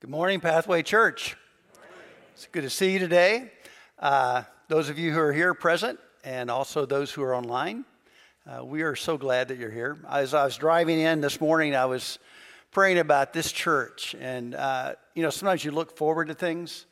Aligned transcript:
Good 0.00 0.08
morning, 0.08 0.40
Pathway 0.40 0.82
Church. 0.82 1.36
It's 2.32 2.48
good 2.50 2.62
to 2.62 2.70
see 2.70 2.94
you 2.94 2.98
today. 2.98 3.52
Uh, 3.98 4.44
those 4.66 4.88
of 4.88 4.98
you 4.98 5.12
who 5.12 5.20
are 5.20 5.30
here 5.30 5.52
present, 5.52 6.00
and 6.24 6.50
also 6.50 6.86
those 6.86 7.10
who 7.12 7.22
are 7.22 7.34
online, 7.34 7.84
uh, 8.46 8.64
we 8.64 8.80
are 8.80 8.96
so 8.96 9.18
glad 9.18 9.48
that 9.48 9.58
you're 9.58 9.70
here. 9.70 9.98
As 10.08 10.32
I 10.32 10.46
was 10.46 10.56
driving 10.56 11.00
in 11.00 11.20
this 11.20 11.38
morning, 11.38 11.76
I 11.76 11.84
was 11.84 12.18
praying 12.70 12.96
about 12.96 13.34
this 13.34 13.52
church, 13.52 14.16
and 14.18 14.54
uh, 14.54 14.94
you 15.14 15.22
know, 15.22 15.28
sometimes 15.28 15.66
you 15.66 15.70
look 15.70 15.94
forward 15.94 16.28
to 16.28 16.34
things, 16.34 16.86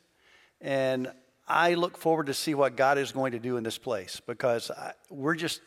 and 0.61 1.11
I 1.47 1.73
look 1.73 1.97
forward 1.97 2.27
to 2.27 2.35
see 2.35 2.53
what 2.53 2.75
God 2.75 2.99
is 2.99 3.11
going 3.11 3.31
to 3.31 3.39
do 3.39 3.57
in 3.57 3.63
this 3.63 3.79
place 3.79 4.21
because 4.27 4.69
I, 4.69 4.93
we're 5.09 5.33
just 5.33 5.61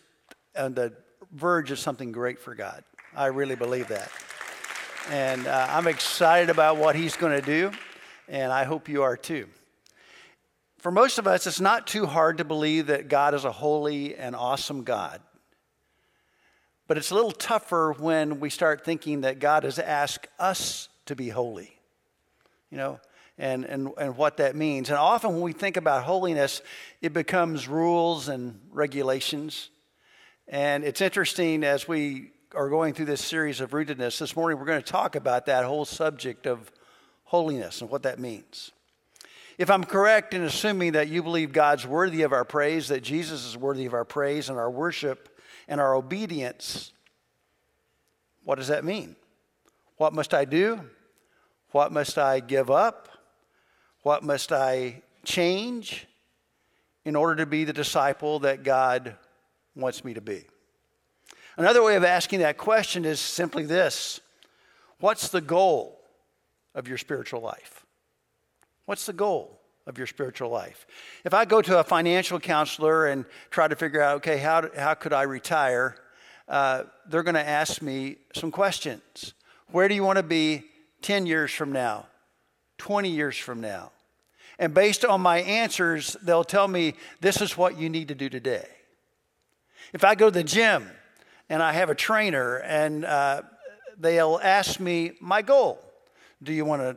on 0.56 0.74
the 0.74 0.92
verge 1.32 1.72
of 1.72 1.80
something 1.80 2.12
great 2.12 2.38
for 2.38 2.54
God. 2.54 2.84
I 3.16 3.26
really 3.26 3.56
believe 3.56 3.88
that. 3.88 4.12
And 5.10 5.46
uh, 5.46 5.66
I'm 5.68 5.88
excited 5.88 6.48
about 6.48 6.76
what 6.76 6.94
he's 6.94 7.16
going 7.16 7.38
to 7.38 7.44
do, 7.44 7.72
and 8.28 8.52
I 8.52 8.64
hope 8.64 8.88
you 8.88 9.02
are 9.02 9.16
too. 9.16 9.48
For 10.78 10.92
most 10.92 11.18
of 11.18 11.26
us, 11.26 11.46
it's 11.46 11.60
not 11.60 11.86
too 11.86 12.06
hard 12.06 12.38
to 12.38 12.44
believe 12.44 12.86
that 12.86 13.08
God 13.08 13.34
is 13.34 13.44
a 13.44 13.52
holy 13.52 14.14
and 14.14 14.36
awesome 14.36 14.84
God. 14.84 15.20
But 16.86 16.98
it's 16.98 17.10
a 17.10 17.14
little 17.14 17.32
tougher 17.32 17.94
when 17.98 18.38
we 18.38 18.48
start 18.48 18.84
thinking 18.84 19.22
that 19.22 19.38
God 19.38 19.64
has 19.64 19.78
asked 19.78 20.28
us 20.38 20.88
to 21.06 21.16
be 21.16 21.28
holy, 21.28 21.76
you 22.70 22.76
know, 22.78 23.00
and, 23.38 23.64
and, 23.64 23.90
and 23.98 24.16
what 24.16 24.36
that 24.36 24.54
means. 24.54 24.88
And 24.88 24.98
often 24.98 25.32
when 25.32 25.42
we 25.42 25.52
think 25.52 25.76
about 25.76 26.04
holiness, 26.04 26.62
it 27.00 27.12
becomes 27.12 27.66
rules 27.66 28.28
and 28.28 28.60
regulations. 28.70 29.70
And 30.46 30.84
it's 30.84 31.00
interesting 31.00 31.64
as 31.64 31.88
we 31.88 32.30
are 32.54 32.68
going 32.68 32.92
through 32.92 33.06
this 33.06 33.24
series 33.24 33.60
of 33.60 33.70
rootedness, 33.70 34.18
this 34.18 34.36
morning 34.36 34.58
we're 34.58 34.66
going 34.66 34.82
to 34.82 34.92
talk 34.92 35.16
about 35.16 35.46
that 35.46 35.64
whole 35.64 35.84
subject 35.84 36.46
of 36.46 36.70
holiness 37.24 37.80
and 37.80 37.90
what 37.90 38.02
that 38.02 38.18
means. 38.18 38.72
If 39.58 39.70
I'm 39.70 39.84
correct 39.84 40.34
in 40.34 40.42
assuming 40.42 40.92
that 40.92 41.08
you 41.08 41.22
believe 41.22 41.52
God's 41.52 41.86
worthy 41.86 42.22
of 42.22 42.32
our 42.32 42.44
praise, 42.44 42.88
that 42.88 43.02
Jesus 43.02 43.46
is 43.46 43.56
worthy 43.56 43.86
of 43.86 43.94
our 43.94 44.04
praise 44.04 44.48
and 44.48 44.58
our 44.58 44.70
worship 44.70 45.38
and 45.68 45.80
our 45.80 45.94
obedience, 45.94 46.92
what 48.44 48.56
does 48.56 48.68
that 48.68 48.84
mean? 48.84 49.16
What 49.96 50.12
must 50.12 50.34
I 50.34 50.44
do? 50.44 50.80
What 51.70 51.92
must 51.92 52.18
I 52.18 52.40
give 52.40 52.70
up? 52.70 53.08
What 54.02 54.22
must 54.22 54.52
I 54.52 55.02
change 55.24 56.06
in 57.04 57.16
order 57.16 57.36
to 57.36 57.46
be 57.46 57.64
the 57.64 57.72
disciple 57.72 58.40
that 58.40 58.62
God 58.62 59.16
wants 59.74 60.04
me 60.04 60.14
to 60.14 60.20
be? 60.20 60.44
Another 61.56 61.82
way 61.82 61.96
of 61.96 62.04
asking 62.04 62.40
that 62.40 62.56
question 62.56 63.04
is 63.04 63.20
simply 63.20 63.64
this 63.64 64.20
What's 65.00 65.28
the 65.28 65.40
goal 65.40 66.00
of 66.74 66.88
your 66.88 66.98
spiritual 66.98 67.40
life? 67.40 67.84
What's 68.86 69.06
the 69.06 69.12
goal 69.12 69.60
of 69.86 69.98
your 69.98 70.06
spiritual 70.06 70.50
life? 70.50 70.86
If 71.24 71.34
I 71.34 71.44
go 71.44 71.60
to 71.62 71.80
a 71.80 71.84
financial 71.84 72.38
counselor 72.40 73.06
and 73.06 73.24
try 73.50 73.68
to 73.68 73.76
figure 73.76 74.00
out, 74.00 74.16
okay, 74.16 74.38
how, 74.38 74.68
how 74.76 74.94
could 74.94 75.12
I 75.12 75.22
retire? 75.22 75.96
Uh, 76.48 76.84
they're 77.08 77.22
going 77.22 77.34
to 77.34 77.48
ask 77.48 77.82
me 77.82 78.16
some 78.34 78.50
questions. 78.50 79.34
Where 79.70 79.88
do 79.88 79.94
you 79.94 80.04
want 80.04 80.18
to 80.18 80.22
be 80.22 80.64
10 81.02 81.26
years 81.26 81.50
from 81.50 81.72
now, 81.72 82.06
20 82.78 83.08
years 83.08 83.36
from 83.36 83.60
now? 83.60 83.92
And 84.58 84.74
based 84.74 85.04
on 85.04 85.20
my 85.20 85.38
answers, 85.38 86.16
they'll 86.22 86.44
tell 86.44 86.68
me 86.68 86.94
this 87.20 87.40
is 87.40 87.56
what 87.56 87.78
you 87.78 87.88
need 87.88 88.08
to 88.08 88.14
do 88.14 88.28
today. 88.28 88.68
If 89.92 90.04
I 90.04 90.14
go 90.14 90.26
to 90.26 90.30
the 90.30 90.44
gym 90.44 90.88
and 91.52 91.62
I 91.62 91.74
have 91.74 91.90
a 91.90 91.94
trainer, 91.94 92.56
and 92.60 93.04
uh, 93.04 93.42
they'll 93.98 94.40
ask 94.42 94.80
me 94.80 95.12
my 95.20 95.42
goal. 95.42 95.84
Do 96.42 96.50
you 96.50 96.64
want 96.64 96.80
to, 96.80 96.96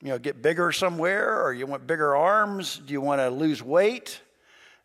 you 0.00 0.10
know, 0.10 0.18
get 0.20 0.40
bigger 0.40 0.70
somewhere, 0.70 1.44
or 1.44 1.52
you 1.52 1.66
want 1.66 1.88
bigger 1.88 2.14
arms? 2.14 2.78
Do 2.78 2.92
you 2.92 3.00
want 3.00 3.20
to 3.20 3.30
lose 3.30 3.64
weight? 3.64 4.20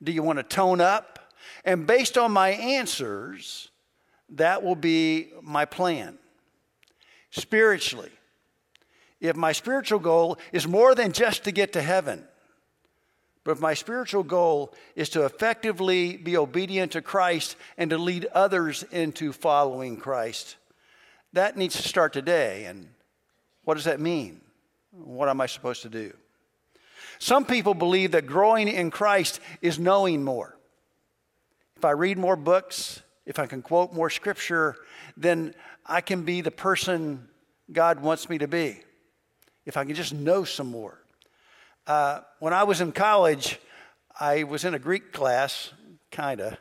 Do 0.01 0.11
you 0.11 0.23
want 0.23 0.39
to 0.39 0.43
tone 0.43 0.81
up? 0.81 1.19
And 1.63 1.85
based 1.85 2.17
on 2.17 2.31
my 2.31 2.49
answers, 2.49 3.69
that 4.29 4.63
will 4.63 4.75
be 4.75 5.27
my 5.43 5.65
plan. 5.65 6.17
Spiritually, 7.29 8.11
if 9.21 9.35
my 9.35 9.51
spiritual 9.51 9.99
goal 9.99 10.39
is 10.51 10.67
more 10.67 10.95
than 10.95 11.11
just 11.11 11.43
to 11.43 11.51
get 11.51 11.73
to 11.73 11.81
heaven, 11.83 12.23
but 13.45 13.51
if 13.51 13.59
my 13.59 13.75
spiritual 13.75 14.23
goal 14.23 14.73
is 14.95 15.07
to 15.09 15.23
effectively 15.23 16.17
be 16.17 16.35
obedient 16.35 16.93
to 16.93 17.01
Christ 17.01 17.55
and 17.77 17.91
to 17.91 17.97
lead 17.97 18.25
others 18.33 18.83
into 18.91 19.31
following 19.31 19.97
Christ, 19.97 20.57
that 21.33 21.55
needs 21.55 21.75
to 21.75 21.87
start 21.87 22.11
today. 22.11 22.65
And 22.65 22.89
what 23.63 23.75
does 23.75 23.83
that 23.83 23.99
mean? 23.99 24.41
What 24.91 25.29
am 25.29 25.41
I 25.41 25.45
supposed 25.45 25.83
to 25.83 25.89
do? 25.89 26.11
Some 27.19 27.45
people 27.45 27.75
believe 27.75 28.11
that 28.11 28.25
growing 28.25 28.67
in 28.67 28.89
Christ 28.89 29.39
is 29.61 29.77
knowing 29.77 30.23
more. 30.23 30.57
If 31.77 31.85
I 31.85 31.91
read 31.91 32.17
more 32.17 32.35
books, 32.35 33.03
if 33.27 33.37
I 33.37 33.45
can 33.45 33.61
quote 33.61 33.93
more 33.93 34.09
scripture, 34.09 34.75
then 35.17 35.53
I 35.85 36.01
can 36.01 36.23
be 36.23 36.41
the 36.41 36.49
person 36.49 37.27
God 37.71 37.99
wants 37.99 38.27
me 38.27 38.39
to 38.39 38.47
be. 38.47 38.81
If 39.67 39.77
I 39.77 39.85
can 39.85 39.93
just 39.93 40.13
know 40.13 40.45
some 40.45 40.71
more. 40.71 41.04
Uh, 41.87 42.21
when 42.39 42.53
I 42.53 42.63
was 42.63 42.81
in 42.81 42.91
college, 42.91 43.59
I 44.19 44.43
was 44.43 44.63
in 44.63 44.73
a 44.73 44.79
Greek 44.79 45.11
class, 45.13 45.71
kind 46.11 46.41
of. 46.41 46.57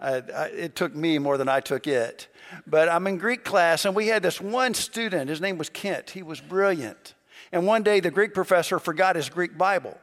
it 0.00 0.74
took 0.74 0.94
me 0.94 1.18
more 1.18 1.38
than 1.38 1.48
I 1.48 1.60
took 1.60 1.86
it. 1.86 2.28
But 2.66 2.88
I'm 2.88 3.06
in 3.06 3.18
Greek 3.18 3.44
class, 3.44 3.84
and 3.84 3.94
we 3.94 4.08
had 4.08 4.22
this 4.22 4.40
one 4.40 4.74
student. 4.74 5.28
His 5.28 5.40
name 5.40 5.58
was 5.58 5.68
Kent. 5.68 6.10
He 6.10 6.22
was 6.22 6.40
brilliant. 6.40 7.14
And 7.52 7.66
one 7.66 7.82
day, 7.82 8.00
the 8.00 8.10
Greek 8.10 8.34
professor 8.34 8.78
forgot 8.78 9.16
his 9.16 9.28
Greek 9.28 9.56
Bible. 9.56 9.96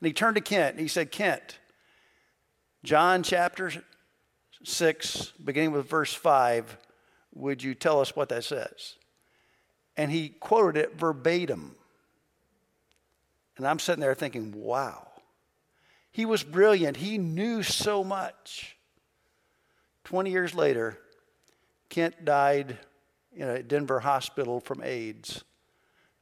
And 0.00 0.06
he 0.06 0.12
turned 0.12 0.36
to 0.36 0.40
Kent 0.40 0.72
and 0.72 0.80
he 0.80 0.88
said, 0.88 1.10
Kent, 1.10 1.58
John 2.82 3.22
chapter 3.22 3.70
6, 4.64 5.32
beginning 5.44 5.72
with 5.72 5.88
verse 5.88 6.14
5, 6.14 6.78
would 7.34 7.62
you 7.62 7.74
tell 7.74 8.00
us 8.00 8.16
what 8.16 8.30
that 8.30 8.44
says? 8.44 8.96
And 9.96 10.10
he 10.10 10.30
quoted 10.30 10.80
it 10.80 10.98
verbatim. 10.98 11.76
And 13.60 13.68
I'm 13.68 13.78
sitting 13.78 14.00
there 14.00 14.14
thinking, 14.14 14.52
wow. 14.52 15.06
He 16.10 16.24
was 16.24 16.42
brilliant. 16.42 16.96
He 16.96 17.18
knew 17.18 17.62
so 17.62 18.02
much. 18.02 18.78
20 20.04 20.30
years 20.30 20.54
later, 20.54 20.98
Kent 21.90 22.24
died 22.24 22.78
in 23.34 23.46
a 23.46 23.62
Denver 23.62 24.00
hospital 24.00 24.60
from 24.60 24.80
AIDS, 24.82 25.44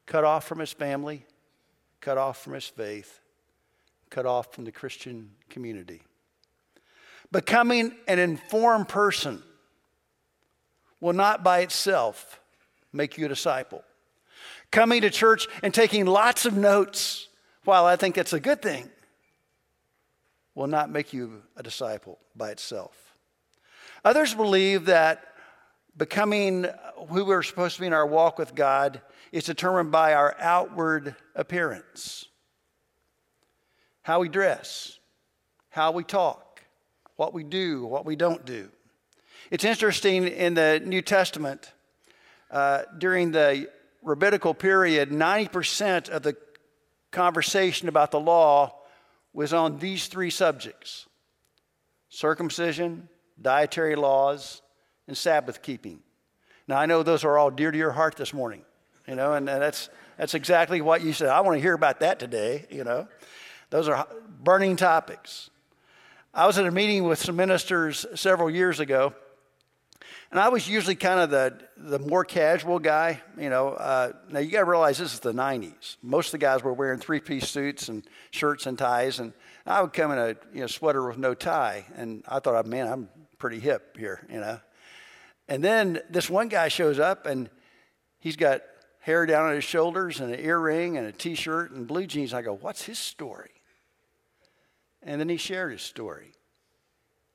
cut 0.04 0.24
off 0.24 0.48
from 0.48 0.58
his 0.58 0.72
family, 0.72 1.24
cut 2.00 2.18
off 2.18 2.42
from 2.42 2.54
his 2.54 2.66
faith, 2.66 3.20
cut 4.10 4.26
off 4.26 4.52
from 4.52 4.64
the 4.64 4.72
Christian 4.72 5.30
community. 5.48 6.02
Becoming 7.30 7.94
an 8.08 8.18
informed 8.18 8.88
person 8.88 9.44
will 11.00 11.12
not 11.12 11.44
by 11.44 11.60
itself 11.60 12.40
make 12.92 13.16
you 13.16 13.26
a 13.26 13.28
disciple. 13.28 13.84
Coming 14.72 15.02
to 15.02 15.10
church 15.10 15.46
and 15.62 15.72
taking 15.72 16.04
lots 16.04 16.44
of 16.44 16.56
notes 16.56 17.27
while 17.68 17.84
I 17.84 17.96
think 17.96 18.16
it's 18.16 18.32
a 18.32 18.40
good 18.40 18.62
thing, 18.62 18.88
will 20.54 20.68
not 20.68 20.88
make 20.88 21.12
you 21.12 21.42
a 21.54 21.62
disciple 21.62 22.18
by 22.34 22.48
itself. 22.48 23.14
Others 24.06 24.34
believe 24.34 24.86
that 24.86 25.22
becoming 25.94 26.64
who 27.10 27.26
we're 27.26 27.42
supposed 27.42 27.74
to 27.74 27.82
be 27.82 27.86
in 27.86 27.92
our 27.92 28.06
walk 28.06 28.38
with 28.38 28.54
God 28.54 29.02
is 29.32 29.44
determined 29.44 29.92
by 29.92 30.14
our 30.14 30.34
outward 30.40 31.14
appearance 31.34 32.24
how 34.00 34.20
we 34.20 34.30
dress, 34.30 34.98
how 35.68 35.92
we 35.92 36.04
talk, 36.04 36.62
what 37.16 37.34
we 37.34 37.44
do, 37.44 37.84
what 37.84 38.06
we 38.06 38.16
don't 38.16 38.46
do. 38.46 38.70
It's 39.50 39.64
interesting 39.64 40.26
in 40.26 40.54
the 40.54 40.80
New 40.82 41.02
Testament, 41.02 41.70
uh, 42.50 42.84
during 42.96 43.32
the 43.32 43.68
rabbinical 44.02 44.54
period, 44.54 45.10
90% 45.10 46.08
of 46.08 46.22
the 46.22 46.34
conversation 47.10 47.88
about 47.88 48.10
the 48.10 48.20
law 48.20 48.74
was 49.32 49.52
on 49.52 49.78
these 49.78 50.06
three 50.06 50.30
subjects 50.30 51.06
circumcision, 52.10 53.08
dietary 53.40 53.94
laws, 53.94 54.62
and 55.06 55.16
Sabbath 55.16 55.62
keeping. 55.62 56.00
Now, 56.66 56.78
I 56.78 56.86
know 56.86 57.02
those 57.02 57.24
are 57.24 57.38
all 57.38 57.50
dear 57.50 57.70
to 57.70 57.78
your 57.78 57.92
heart 57.92 58.16
this 58.16 58.32
morning, 58.32 58.62
you 59.06 59.14
know, 59.14 59.34
and 59.34 59.46
that's, 59.46 59.90
that's 60.16 60.34
exactly 60.34 60.80
what 60.80 61.02
you 61.02 61.12
said. 61.12 61.28
I 61.28 61.40
want 61.42 61.56
to 61.56 61.60
hear 61.60 61.74
about 61.74 62.00
that 62.00 62.18
today, 62.18 62.66
you 62.70 62.84
know. 62.84 63.08
Those 63.70 63.88
are 63.88 64.08
burning 64.42 64.76
topics. 64.76 65.50
I 66.32 66.46
was 66.46 66.58
at 66.58 66.66
a 66.66 66.70
meeting 66.70 67.04
with 67.04 67.18
some 67.18 67.36
ministers 67.36 68.06
several 68.14 68.50
years 68.50 68.80
ago 68.80 69.14
and 70.30 70.38
I 70.38 70.48
was 70.50 70.68
usually 70.68 70.94
kind 70.94 71.20
of 71.20 71.30
the, 71.30 71.58
the 71.76 71.98
more 71.98 72.24
casual 72.24 72.78
guy, 72.78 73.22
you 73.38 73.48
know. 73.48 73.70
Uh, 73.70 74.12
now 74.28 74.40
you 74.40 74.50
got 74.50 74.60
to 74.60 74.64
realize 74.66 74.98
this 74.98 75.14
is 75.14 75.20
the 75.20 75.32
90s. 75.32 75.96
Most 76.02 76.28
of 76.28 76.32
the 76.32 76.38
guys 76.38 76.62
were 76.62 76.74
wearing 76.74 76.98
three 76.98 77.20
piece 77.20 77.48
suits 77.48 77.88
and 77.88 78.04
shirts 78.30 78.66
and 78.66 78.78
ties, 78.78 79.20
and 79.20 79.32
I 79.64 79.80
would 79.80 79.94
come 79.94 80.12
in 80.12 80.18
a 80.18 80.36
you 80.52 80.60
know, 80.60 80.66
sweater 80.66 81.06
with 81.06 81.16
no 81.16 81.32
tie. 81.32 81.86
And 81.96 82.22
I 82.28 82.40
thought, 82.40 82.66
man, 82.66 82.88
I'm 82.88 83.08
pretty 83.38 83.58
hip 83.58 83.96
here, 83.96 84.26
you 84.30 84.40
know. 84.40 84.60
And 85.48 85.64
then 85.64 86.00
this 86.10 86.28
one 86.28 86.48
guy 86.48 86.68
shows 86.68 86.98
up 86.98 87.24
and 87.24 87.48
he's 88.18 88.36
got 88.36 88.60
hair 89.00 89.24
down 89.24 89.46
on 89.46 89.54
his 89.54 89.64
shoulders 89.64 90.20
and 90.20 90.34
an 90.34 90.40
earring 90.40 90.98
and 90.98 91.06
a 91.06 91.12
t 91.12 91.34
shirt 91.34 91.70
and 91.70 91.86
blue 91.86 92.06
jeans. 92.06 92.34
I 92.34 92.42
go, 92.42 92.52
What's 92.54 92.82
his 92.82 92.98
story? 92.98 93.50
And 95.02 95.18
then 95.18 95.30
he 95.30 95.38
shared 95.38 95.72
his 95.72 95.80
story. 95.80 96.32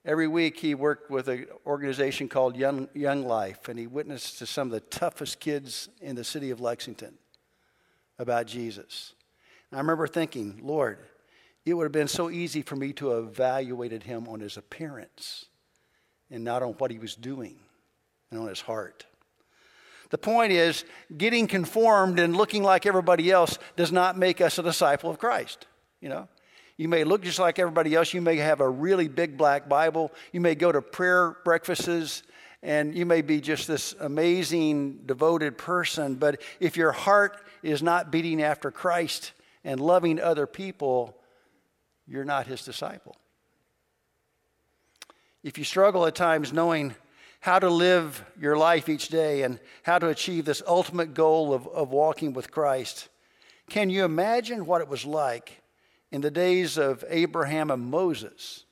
Every 0.06 0.28
week 0.28 0.58
he 0.60 0.76
worked 0.76 1.10
with 1.10 1.30
an 1.30 1.48
organization 1.66 2.28
called 2.28 2.58
Young, 2.58 2.90
Young 2.94 3.24
Life, 3.24 3.70
and 3.70 3.80
he 3.80 3.88
witnessed 3.88 4.38
to 4.40 4.46
some 4.46 4.68
of 4.68 4.74
the 4.74 4.82
toughest 4.82 5.40
kids 5.40 5.88
in 6.02 6.16
the 6.18 6.26
city 6.26 6.50
of 6.50 6.60
Lexington 6.60 7.14
about 8.20 8.46
Jesus. 8.46 9.14
And 9.72 9.78
I 9.78 9.82
remember 9.82 10.08
thinking, 10.08 10.60
Lord, 10.62 11.00
it 11.66 11.74
would 11.74 11.86
have 11.86 11.94
been 11.94 12.10
so 12.10 12.30
easy 12.30 12.62
for 12.62 12.76
me 12.76 12.92
to 12.94 13.10
have 13.10 13.24
evaluated 13.24 14.04
him 14.04 14.28
on 14.28 14.42
his 14.42 14.58
appearance 14.58 15.46
and 16.30 16.44
not 16.44 16.64
on 16.64 16.74
what 16.74 16.92
he 16.92 17.00
was 17.00 17.16
doing 17.16 17.56
and 18.30 18.42
on 18.42 18.50
his 18.50 18.62
heart. 18.62 19.06
The 20.10 20.18
point 20.18 20.52
is, 20.52 20.84
getting 21.18 21.48
conformed 21.48 22.20
and 22.20 22.36
looking 22.36 22.62
like 22.62 22.86
everybody 22.86 23.32
else 23.32 23.58
does 23.78 23.92
not 23.92 24.18
make 24.18 24.42
us 24.42 24.60
a 24.60 24.64
disciple 24.64 25.10
of 25.10 25.18
Christ. 25.18 25.66
You 26.02 26.10
know, 26.10 26.28
you 26.84 26.90
may 26.90 27.06
look 27.06 27.22
just 27.22 27.40
like 27.40 27.60
everybody 27.60 27.96
else. 27.96 28.14
You 28.14 28.20
may 28.20 28.36
have 28.36 28.60
a 28.60 28.70
really 28.70 29.08
big 29.08 29.38
black 29.38 29.70
Bible. 29.70 30.12
You 30.34 30.42
may 30.42 30.54
go 30.54 30.70
to 30.70 30.82
prayer 30.82 31.38
breakfasts 31.46 32.24
and 32.62 32.94
you 32.94 33.06
may 33.06 33.22
be 33.22 33.40
just 33.40 33.70
this 33.70 33.96
amazing, 34.02 35.04
devoted 35.06 35.58
person. 35.58 36.16
But 36.16 36.42
if 36.60 36.76
your 36.76 36.92
heart 36.92 37.42
is 37.62 37.82
not 37.82 38.12
beating 38.12 38.44
after 38.44 38.70
Christ 38.70 39.32
and 39.64 39.80
loving 39.80 40.20
other 40.20 40.46
people, 40.46 41.16
you're 42.06 42.26
not 42.26 42.48
his 42.48 42.66
disciple. 42.66 43.16
If 45.42 45.58
you 45.58 45.64
struggle 45.64 46.06
at 46.06 46.16
times 46.16 46.52
knowing 46.52 46.96
how 47.40 47.60
to 47.60 47.70
live 47.70 48.26
your 48.38 48.58
life 48.58 48.90
each 48.90 49.08
day 49.08 49.44
and 49.44 49.58
how 49.84 50.00
to 50.00 50.10
achieve 50.10 50.44
this 50.44 50.62
ultimate 50.68 51.14
goal 51.14 51.54
of, 51.54 51.66
of 51.66 51.92
walking 51.92 52.34
with 52.34 52.52
Christ, 52.52 53.08
can 53.70 53.90
you 53.90 54.04
imagine 54.04 54.66
what 54.66 54.82
it 54.82 54.90
was 54.90 55.06
like 55.06 55.63
in 56.14 56.22
the 56.22 56.32
days 56.32 56.78
of 56.78 57.04
Abraham 57.10 57.72
and 57.72 57.90
Moses. 57.90 58.66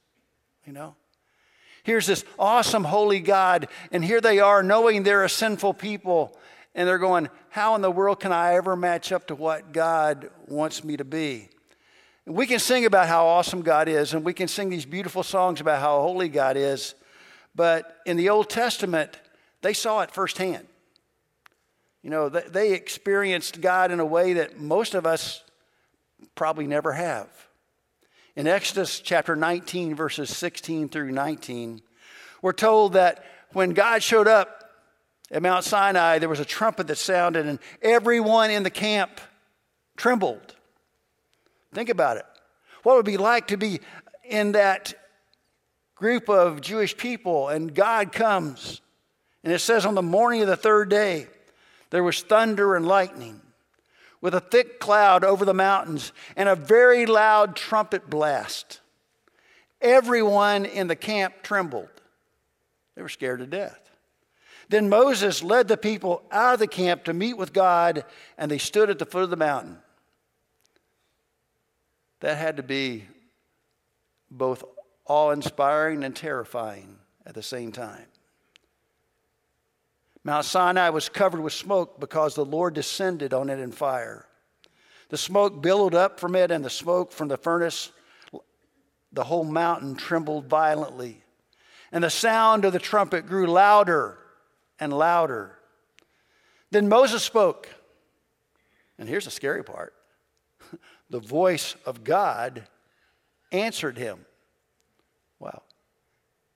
You 0.65 0.73
know? 0.73 0.95
Here's 1.81 2.05
this 2.05 2.23
awesome 2.37 2.83
holy 2.83 3.19
God, 3.19 3.67
and 3.91 4.05
here 4.05 4.21
they 4.21 4.39
are 4.39 4.61
knowing 4.61 5.01
they're 5.01 5.23
a 5.23 5.29
sinful 5.29 5.73
people, 5.73 6.37
and 6.75 6.87
they're 6.87 6.99
going, 6.99 7.29
How 7.49 7.73
in 7.73 7.81
the 7.81 7.89
world 7.89 8.19
can 8.19 8.31
I 8.31 8.53
ever 8.53 8.75
match 8.75 9.11
up 9.11 9.25
to 9.27 9.35
what 9.35 9.73
God 9.73 10.29
wants 10.47 10.83
me 10.83 10.97
to 10.97 11.03
be? 11.03 11.49
And 12.27 12.35
we 12.35 12.45
can 12.45 12.59
sing 12.59 12.85
about 12.85 13.07
how 13.07 13.25
awesome 13.25 13.63
God 13.63 13.87
is, 13.87 14.13
and 14.13 14.23
we 14.23 14.33
can 14.33 14.47
sing 14.47 14.69
these 14.69 14.85
beautiful 14.85 15.23
songs 15.23 15.59
about 15.59 15.81
how 15.81 15.99
holy 15.99 16.29
God 16.29 16.57
is, 16.57 16.93
but 17.55 17.97
in 18.05 18.17
the 18.17 18.29
Old 18.29 18.51
Testament, 18.51 19.19
they 19.63 19.73
saw 19.73 20.01
it 20.01 20.11
firsthand. 20.11 20.67
You 22.03 22.11
know, 22.11 22.29
they 22.29 22.73
experienced 22.73 23.61
God 23.61 23.89
in 23.89 23.99
a 23.99 24.05
way 24.05 24.33
that 24.33 24.59
most 24.59 24.93
of 24.93 25.07
us 25.07 25.43
probably 26.35 26.67
never 26.67 26.93
have. 26.93 27.29
In 28.35 28.47
Exodus 28.47 28.99
chapter 28.99 29.35
19, 29.35 29.95
verses 29.95 30.35
16 30.35 30.89
through 30.89 31.11
19, 31.11 31.81
we're 32.41 32.53
told 32.53 32.93
that 32.93 33.23
when 33.51 33.71
God 33.71 34.01
showed 34.01 34.27
up 34.27 34.69
at 35.29 35.41
Mount 35.41 35.63
Sinai, 35.63 36.19
there 36.19 36.29
was 36.29 36.39
a 36.39 36.45
trumpet 36.45 36.87
that 36.87 36.97
sounded, 36.97 37.45
and 37.45 37.59
everyone 37.81 38.49
in 38.51 38.63
the 38.63 38.69
camp 38.69 39.19
trembled. 39.97 40.55
Think 41.73 41.89
about 41.89 42.17
it. 42.17 42.25
What 42.83 42.95
would 42.95 43.07
it 43.07 43.11
be 43.11 43.17
like 43.17 43.47
to 43.47 43.57
be 43.57 43.79
in 44.23 44.53
that 44.53 44.93
group 45.95 46.29
of 46.29 46.61
Jewish 46.61 46.97
people, 46.97 47.49
and 47.49 47.75
God 47.75 48.11
comes, 48.11 48.81
and 49.43 49.53
it 49.53 49.59
says 49.59 49.85
on 49.85 49.93
the 49.93 50.01
morning 50.01 50.41
of 50.41 50.47
the 50.47 50.55
third 50.55 50.89
day, 50.89 51.27
there 51.91 52.03
was 52.03 52.23
thunder 52.23 52.75
and 52.75 52.87
lightning 52.87 53.41
with 54.21 54.35
a 54.35 54.39
thick 54.39 54.79
cloud 54.79 55.23
over 55.23 55.43
the 55.43 55.53
mountains 55.53 56.13
and 56.35 56.47
a 56.47 56.55
very 56.55 57.05
loud 57.05 57.55
trumpet 57.55 58.09
blast. 58.09 58.79
Everyone 59.81 60.65
in 60.65 60.87
the 60.87 60.95
camp 60.95 61.41
trembled. 61.41 61.89
They 62.95 63.01
were 63.01 63.09
scared 63.09 63.39
to 63.39 63.47
death. 63.47 63.79
Then 64.69 64.87
Moses 64.87 65.43
led 65.43 65.67
the 65.67 65.75
people 65.75 66.23
out 66.31 66.53
of 66.53 66.59
the 66.59 66.67
camp 66.67 67.03
to 67.05 67.13
meet 67.13 67.33
with 67.35 67.51
God, 67.51 68.05
and 68.37 68.49
they 68.49 68.57
stood 68.57 68.89
at 68.89 68.99
the 68.99 69.05
foot 69.05 69.23
of 69.23 69.29
the 69.29 69.35
mountain. 69.35 69.79
That 72.21 72.37
had 72.37 72.57
to 72.57 72.63
be 72.63 73.05
both 74.29 74.63
awe 75.05 75.31
inspiring 75.31 76.03
and 76.03 76.15
terrifying 76.15 76.99
at 77.25 77.33
the 77.33 77.43
same 77.43 77.71
time. 77.71 78.05
Mount 80.23 80.45
Sinai 80.45 80.89
was 80.89 81.09
covered 81.09 81.41
with 81.41 81.53
smoke 81.53 81.99
because 81.99 82.35
the 82.35 82.45
Lord 82.45 82.73
descended 82.73 83.33
on 83.33 83.49
it 83.49 83.59
in 83.59 83.71
fire. 83.71 84.27
The 85.09 85.17
smoke 85.17 85.61
billowed 85.61 85.95
up 85.95 86.19
from 86.19 86.35
it, 86.35 86.51
and 86.51 86.63
the 86.63 86.69
smoke 86.69 87.11
from 87.11 87.27
the 87.27 87.37
furnace, 87.37 87.91
the 89.11 89.23
whole 89.23 89.43
mountain 89.43 89.95
trembled 89.95 90.45
violently. 90.45 91.23
And 91.91 92.03
the 92.03 92.09
sound 92.09 92.63
of 92.63 92.71
the 92.71 92.79
trumpet 92.79 93.27
grew 93.27 93.47
louder 93.47 94.17
and 94.79 94.93
louder. 94.93 95.57
Then 96.69 96.87
Moses 96.87 97.23
spoke. 97.23 97.67
And 98.97 99.09
here's 99.09 99.25
the 99.25 99.31
scary 99.31 99.63
part 99.63 99.93
the 101.09 101.19
voice 101.19 101.75
of 101.85 102.03
God 102.03 102.63
answered 103.51 103.97
him. 103.97 104.25
Wow. 105.39 105.63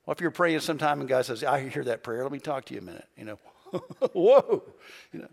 Well, 0.05 0.13
if 0.13 0.21
you're 0.21 0.31
praying 0.31 0.59
sometime 0.61 0.99
and 0.99 1.09
God 1.09 1.25
says, 1.25 1.43
I 1.43 1.67
hear 1.67 1.83
that 1.85 2.03
prayer. 2.03 2.23
Let 2.23 2.31
me 2.31 2.39
talk 2.39 2.65
to 2.65 2.73
you 2.73 2.79
a 2.79 2.83
minute. 2.83 3.07
You 3.17 3.25
know, 3.25 3.39
Whoa. 4.13 4.63
You 5.11 5.19
know, 5.19 5.29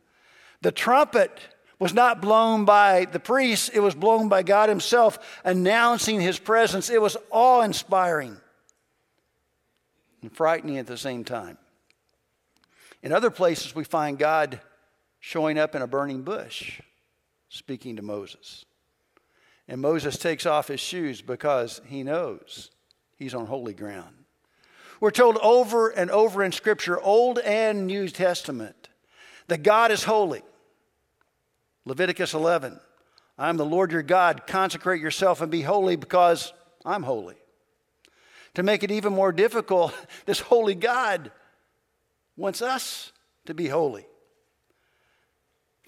the 0.61 0.73
trumpet 0.73 1.31
was 1.79 1.93
not 1.93 2.23
blown 2.23 2.65
by 2.65 3.07
the 3.07 3.19
priests, 3.19 3.69
it 3.69 3.81
was 3.81 3.95
blown 3.95 4.29
by 4.29 4.43
God 4.43 4.69
Himself, 4.69 5.41
announcing 5.45 6.21
His 6.21 6.39
presence. 6.39 6.91
It 6.91 7.03
was 7.03 7.17
awe 7.31 7.63
inspiring 7.63 8.37
and 10.23 10.33
frightening 10.33 10.79
at 10.79 10.87
the 10.87 10.97
same 10.97 11.25
time. 11.25 11.59
In 13.03 13.13
other 13.13 13.31
places, 13.31 13.75
we 13.75 13.85
find 13.85 14.17
God 14.17 14.61
showing 15.19 15.59
up 15.59 15.75
in 15.75 15.83
a 15.83 15.87
burning 15.87 16.23
bush, 16.23 16.81
speaking 17.49 17.97
to 17.97 18.03
Moses. 18.03 18.65
And 19.67 19.81
Moses 19.81 20.17
takes 20.19 20.47
off 20.47 20.69
his 20.69 20.81
shoes 20.81 21.21
because 21.21 21.81
he 21.87 22.03
knows 22.03 22.71
he's 23.17 23.35
on 23.35 23.47
holy 23.47 23.75
ground. 23.75 24.22
We're 25.03 25.11
told 25.11 25.37
over 25.39 25.89
and 25.89 26.13
over 26.13 26.45
in 26.45 26.53
Scripture, 26.53 27.01
Old 27.01 27.41
and 27.41 27.89
New 27.89 28.09
Testament, 28.09 28.89
that 29.49 29.65
God 29.65 29.91
is 29.91 30.05
holy. 30.05 30.43
Leviticus 31.85 32.35
11, 32.35 32.79
I'm 33.37 33.57
the 33.57 33.65
Lord 33.65 33.91
your 33.91 34.05
God. 34.05 34.47
Consecrate 34.47 35.01
yourself 35.01 35.41
and 35.41 35.51
be 35.51 35.63
holy 35.63 35.97
because 35.97 36.53
I'm 36.85 37.03
holy. 37.03 37.35
To 38.55 38.63
make 38.63 38.85
it 38.85 38.93
even 38.93 39.13
more 39.13 39.33
difficult, 39.33 39.93
this 40.25 40.39
holy 40.39 40.77
God 40.77 41.33
wants 42.37 42.63
us 42.63 43.11
to 43.47 43.55
be 43.55 43.67
holy. 43.67 44.07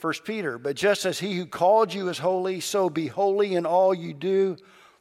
1 0.00 0.12
Peter, 0.24 0.58
but 0.58 0.74
just 0.74 1.06
as 1.06 1.20
he 1.20 1.36
who 1.36 1.46
called 1.46 1.94
you 1.94 2.08
is 2.08 2.18
holy, 2.18 2.58
so 2.58 2.90
be 2.90 3.06
holy 3.06 3.54
in 3.54 3.64
all 3.64 3.94
you 3.94 4.12
do, 4.12 4.56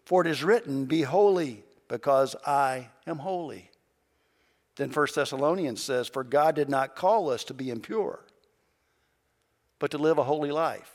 for 0.05 0.21
it 0.21 0.27
is 0.27 0.43
written, 0.43 0.85
Be 0.85 1.01
holy, 1.01 1.63
because 1.87 2.35
I 2.45 2.89
am 3.07 3.17
holy. 3.17 3.71
Then 4.75 4.89
1 4.89 5.07
Thessalonians 5.13 5.81
says, 5.81 6.07
For 6.07 6.23
God 6.23 6.55
did 6.55 6.69
not 6.69 6.95
call 6.95 7.29
us 7.29 7.43
to 7.45 7.53
be 7.53 7.69
impure, 7.69 8.25
but 9.79 9.91
to 9.91 9.97
live 9.97 10.17
a 10.17 10.23
holy 10.23 10.51
life. 10.51 10.91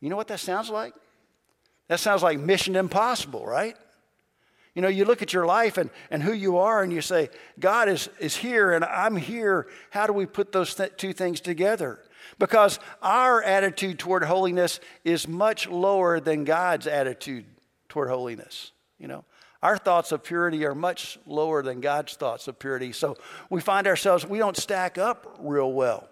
You 0.00 0.08
know 0.08 0.16
what 0.16 0.28
that 0.28 0.40
sounds 0.40 0.70
like? 0.70 0.94
That 1.88 2.00
sounds 2.00 2.22
like 2.22 2.38
mission 2.38 2.76
impossible, 2.76 3.44
right? 3.44 3.76
You 4.74 4.82
know, 4.82 4.88
you 4.88 5.04
look 5.04 5.22
at 5.22 5.32
your 5.32 5.46
life 5.46 5.76
and, 5.76 5.90
and 6.10 6.22
who 6.22 6.32
you 6.32 6.58
are, 6.58 6.82
and 6.82 6.92
you 6.92 7.00
say, 7.00 7.30
God 7.58 7.88
is, 7.88 8.08
is 8.20 8.36
here 8.36 8.72
and 8.72 8.84
I'm 8.84 9.16
here. 9.16 9.66
How 9.90 10.06
do 10.06 10.12
we 10.12 10.24
put 10.24 10.52
those 10.52 10.74
th- 10.74 10.92
two 10.96 11.12
things 11.12 11.40
together? 11.40 11.98
Because 12.38 12.78
our 13.02 13.42
attitude 13.42 13.98
toward 13.98 14.22
holiness 14.22 14.78
is 15.02 15.26
much 15.26 15.66
lower 15.68 16.20
than 16.20 16.44
God's 16.44 16.86
attitude 16.86 17.46
toward 17.88 18.08
holiness. 18.08 18.70
You 18.98 19.08
know, 19.08 19.24
our 19.62 19.76
thoughts 19.76 20.12
of 20.12 20.22
purity 20.22 20.64
are 20.64 20.74
much 20.74 21.18
lower 21.26 21.62
than 21.62 21.80
God's 21.80 22.14
thoughts 22.14 22.46
of 22.46 22.58
purity. 22.58 22.92
So 22.92 23.16
we 23.50 23.60
find 23.60 23.86
ourselves, 23.86 24.24
we 24.26 24.38
don't 24.38 24.56
stack 24.56 24.98
up 24.98 25.36
real 25.40 25.72
well. 25.72 26.08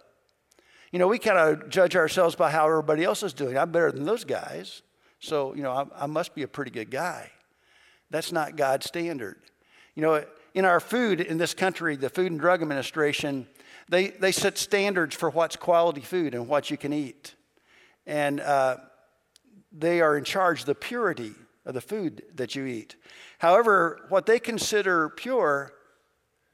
You 0.90 0.98
know, 0.98 1.08
we 1.08 1.18
kind 1.18 1.38
of 1.38 1.68
judge 1.68 1.94
ourselves 1.94 2.34
by 2.34 2.50
how 2.50 2.66
everybody 2.66 3.04
else 3.04 3.22
is 3.22 3.32
doing. 3.32 3.56
I'm 3.56 3.70
better 3.70 3.92
than 3.92 4.04
those 4.04 4.24
guys. 4.24 4.82
So, 5.20 5.54
you 5.54 5.62
know, 5.62 5.70
I, 5.70 6.04
I 6.04 6.06
must 6.06 6.34
be 6.34 6.42
a 6.42 6.48
pretty 6.48 6.70
good 6.70 6.90
guy. 6.90 7.30
That's 8.10 8.32
not 8.32 8.56
God's 8.56 8.86
standard. 8.86 9.36
You 9.94 10.02
know, 10.02 10.24
in 10.54 10.64
our 10.64 10.80
food 10.80 11.20
in 11.20 11.38
this 11.38 11.54
country, 11.54 11.96
the 11.96 12.10
Food 12.10 12.32
and 12.32 12.40
Drug 12.40 12.62
Administration, 12.62 13.46
they, 13.88 14.08
they 14.08 14.32
set 14.32 14.58
standards 14.58 15.14
for 15.14 15.30
what's 15.30 15.56
quality 15.56 16.00
food 16.00 16.34
and 16.34 16.48
what 16.48 16.70
you 16.70 16.76
can 16.76 16.92
eat. 16.92 17.34
And 18.06 18.40
uh, 18.40 18.78
they 19.72 20.00
are 20.00 20.16
in 20.16 20.24
charge 20.24 20.60
of 20.60 20.66
the 20.66 20.74
purity 20.74 21.32
of 21.64 21.74
the 21.74 21.80
food 21.80 22.22
that 22.36 22.54
you 22.54 22.64
eat. 22.64 22.96
However, 23.38 24.06
what 24.08 24.26
they 24.26 24.38
consider 24.38 25.08
pure 25.08 25.72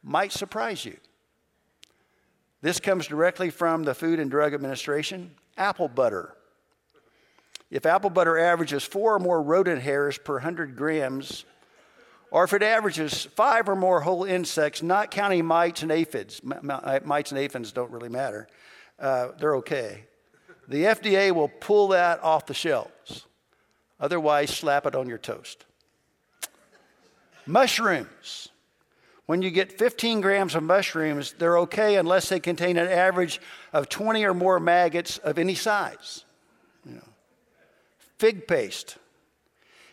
might 0.03 0.33
surprise 0.33 0.85
you. 0.85 0.97
This 2.61 2.81
comes 2.81 3.07
directly 3.07 3.51
from 3.51 3.83
the 3.83 3.95
Food 3.95 4.21
and 4.21 4.31
Drug 4.31 4.55
Administration. 4.55 5.33
Apple 5.57 5.89
butter. 5.89 6.35
If 7.71 7.87
apple 7.87 8.11
butter 8.11 8.39
averages 8.39 8.85
four 8.85 9.15
or 9.15 9.19
more 9.19 9.43
rodent 9.43 9.83
hairs 9.83 10.19
per 10.19 10.35
100 10.35 10.77
grams, 10.77 11.45
or 12.31 12.45
if 12.45 12.53
it 12.53 12.63
averages 12.63 13.25
five 13.25 13.69
or 13.69 13.77
more 13.77 14.01
whole 14.01 14.25
insects, 14.25 14.83
not 14.83 15.11
counting 15.11 15.45
mites 15.45 15.83
and 15.83 15.91
aphids, 15.91 16.41
mites 16.43 17.31
and 17.31 17.39
aphids 17.39 17.73
don't 17.73 17.91
really 17.91 18.09
matter, 18.09 18.49
uh, 18.99 19.29
they're 19.39 19.57
okay. 19.57 20.05
The 20.69 20.85
FDA 20.85 21.33
will 21.33 21.49
pull 21.49 21.89
that 21.89 22.23
off 22.23 22.47
the 22.47 22.55
shelves. 22.55 23.27
Otherwise, 23.99 24.51
slap 24.51 24.87
it 24.87 24.95
on 24.95 25.09
your 25.09 25.19
toast. 25.19 25.65
Mushrooms. 27.47 28.49
When 29.27 29.41
you 29.43 29.51
get 29.51 29.79
15 29.79 30.21
grams 30.21 30.55
of 30.55 30.63
mushrooms, 30.63 31.35
they're 31.39 31.59
okay 31.61 31.97
unless 31.97 32.29
they 32.29 32.41
contain 32.41 32.77
an 32.77 32.89
average 32.89 33.41
of 33.73 33.89
20 33.89 34.25
or 34.25 34.35
more 34.35 34.59
maggots 34.59 35.19
of 35.19 35.39
any 35.39 35.55
size. 35.55 36.25
You 36.85 36.97
know. 36.97 37.09
Fig 38.19 38.47
paste. 38.47 38.99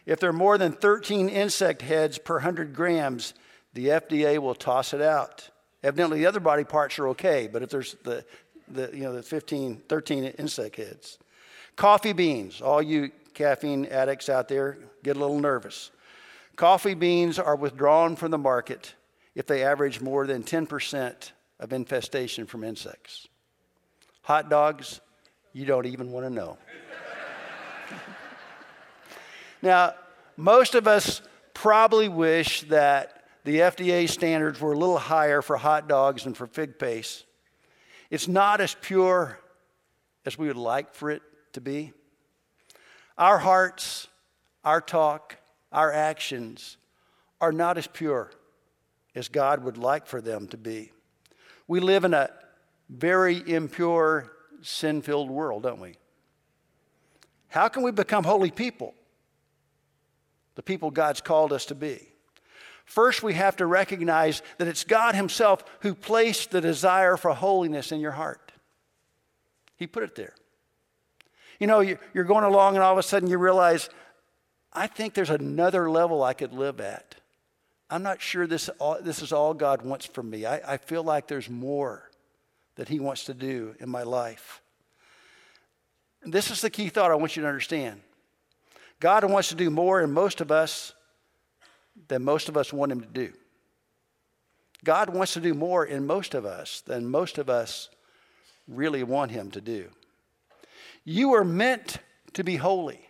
If 0.06 0.20
there 0.20 0.32
are 0.32 0.34
more 0.34 0.58
than 0.58 0.72
13 0.72 1.30
insect 1.30 1.84
heads 1.84 2.18
per 2.18 2.36
100 2.36 2.74
grams, 2.74 3.34
the 3.74 3.88
FDA 3.88 4.40
will 4.40 4.56
toss 4.56 4.94
it 4.94 5.02
out. 5.02 5.50
Evidently, 5.84 6.20
the 6.20 6.26
other 6.26 6.40
body 6.40 6.64
parts 6.64 6.98
are 7.00 7.10
okay, 7.10 7.48
but 7.52 7.62
if 7.62 7.70
there's 7.70 7.96
the, 8.04 8.26
the, 8.68 8.90
you 8.94 9.04
know, 9.04 9.14
the 9.14 9.24
15, 9.24 9.84
13 9.88 10.24
insect 10.24 10.76
heads. 10.76 11.20
Coffee 11.76 12.14
beans, 12.14 12.62
all 12.62 12.82
you 12.82 13.12
caffeine 13.34 13.86
addicts 13.86 14.28
out 14.28 14.48
there 14.48 14.78
get 15.04 15.16
a 15.16 15.20
little 15.20 15.40
nervous. 15.40 15.92
Coffee 16.60 16.94
beans 16.94 17.40
are 17.40 17.56
withdrawn 17.56 18.18
from 18.18 18.32
the 18.32 18.38
market 18.38 18.94
if 19.34 19.48
they 19.48 19.64
average 19.64 20.02
more 20.02 20.28
than 20.28 20.44
10% 20.44 21.32
of 21.58 21.72
infestation 21.72 22.46
from 22.46 22.66
insects. 22.66 23.30
Hot 24.24 24.50
dogs, 24.50 25.00
you 25.54 25.66
don't 25.66 25.86
even 25.86 26.12
want 26.12 26.26
to 26.26 26.30
know. 26.30 26.58
now, 29.62 29.94
most 30.36 30.76
of 30.76 30.86
us 30.86 31.22
probably 31.54 32.10
wish 32.10 32.64
that 32.64 33.24
the 33.46 33.60
FDA 33.60 34.10
standards 34.10 34.60
were 34.60 34.74
a 34.74 34.78
little 34.78 34.98
higher 34.98 35.42
for 35.42 35.56
hot 35.56 35.88
dogs 35.88 36.26
and 36.26 36.36
for 36.36 36.46
fig 36.46 36.78
paste. 36.78 37.24
It's 38.10 38.28
not 38.28 38.60
as 38.60 38.76
pure 38.82 39.40
as 40.26 40.38
we 40.38 40.48
would 40.48 40.58
like 40.58 40.94
for 40.94 41.10
it 41.10 41.22
to 41.54 41.62
be. 41.62 41.94
Our 43.18 43.38
hearts, 43.38 44.10
our 44.66 44.82
talk, 44.82 45.39
our 45.72 45.92
actions 45.92 46.78
are 47.42 47.52
not 47.52 47.78
as 47.78 47.88
pure 47.88 48.32
as 49.16 49.28
God 49.28 49.64
would 49.64 49.78
like 49.78 50.08
for 50.08 50.22
them 50.22 50.48
to 50.48 50.58
be. 50.58 50.92
We 51.68 51.80
live 51.80 52.04
in 52.04 52.14
a 52.14 52.30
very 52.90 53.44
impure, 53.48 54.32
sin 54.62 55.02
filled 55.02 55.30
world, 55.30 55.64
don't 55.64 55.80
we? 55.80 55.96
How 57.50 57.68
can 57.68 57.84
we 57.84 57.92
become 57.92 58.24
holy 58.24 58.52
people? 58.52 58.94
The 60.56 60.64
people 60.64 60.92
God's 60.92 61.22
called 61.22 61.54
us 61.54 61.66
to 61.66 61.76
be. 61.76 62.10
First, 62.86 63.22
we 63.22 63.34
have 63.36 63.56
to 63.58 63.68
recognize 63.68 64.42
that 64.58 64.68
it's 64.68 64.84
God 64.84 65.14
Himself 65.16 65.64
who 65.82 65.94
placed 65.94 66.52
the 66.52 66.62
desire 66.62 67.18
for 67.18 67.34
holiness 67.34 67.92
in 67.92 68.00
your 68.00 68.12
heart. 68.12 68.52
He 69.76 69.86
put 69.86 70.04
it 70.04 70.16
there. 70.16 70.34
You 71.60 71.68
know, 71.68 71.82
you're 71.82 72.24
going 72.24 72.46
along 72.46 72.76
and 72.76 72.84
all 72.84 72.94
of 72.94 72.98
a 72.98 73.04
sudden 73.04 73.30
you 73.30 73.38
realize, 73.38 73.90
I 74.80 74.88
think 74.88 75.14
there's 75.14 75.30
another 75.30 75.92
level 75.92 76.24
I 76.24 76.32
could 76.32 76.54
live 76.54 76.80
at. 76.80 77.16
I'm 77.90 78.02
not 78.02 78.22
sure 78.22 78.48
this, 78.48 78.70
this 79.02 79.22
is 79.22 79.34
all 79.34 79.54
God 79.54 79.82
wants 79.82 80.06
from 80.06 80.30
me. 80.30 80.46
I, 80.46 80.76
I 80.76 80.78
feel 80.78 81.04
like 81.04 81.28
there's 81.28 81.50
more 81.50 82.10
that 82.78 82.88
He 82.88 82.98
wants 83.02 83.26
to 83.26 83.34
do 83.34 83.76
in 83.82 83.90
my 83.90 84.04
life. 84.04 84.62
And 86.24 86.32
this 86.32 86.50
is 86.50 86.62
the 86.62 86.70
key 86.70 86.88
thought 86.88 87.12
I 87.12 87.16
want 87.16 87.36
you 87.36 87.42
to 87.42 87.48
understand. 87.50 88.00
God 89.02 89.30
wants 89.30 89.50
to 89.50 89.56
do 89.56 89.70
more 89.70 90.00
in 90.00 90.14
most 90.14 90.40
of 90.40 90.50
us 90.50 90.94
than 92.08 92.24
most 92.24 92.48
of 92.48 92.56
us 92.56 92.72
want 92.72 92.94
Him 92.94 93.02
to 93.02 93.08
do. 93.08 93.34
God 94.86 95.14
wants 95.14 95.34
to 95.34 95.42
do 95.42 95.54
more 95.54 95.86
in 95.86 96.08
most 96.08 96.34
of 96.34 96.46
us 96.46 96.80
than 96.80 97.06
most 97.06 97.38
of 97.38 97.50
us 97.50 97.90
really 98.66 99.04
want 99.04 99.32
Him 99.32 99.52
to 99.52 99.60
do. 99.60 99.90
You 101.04 101.34
are 101.34 101.44
meant 101.44 101.98
to 102.32 102.46
be 102.46 102.56
holy. 102.56 103.09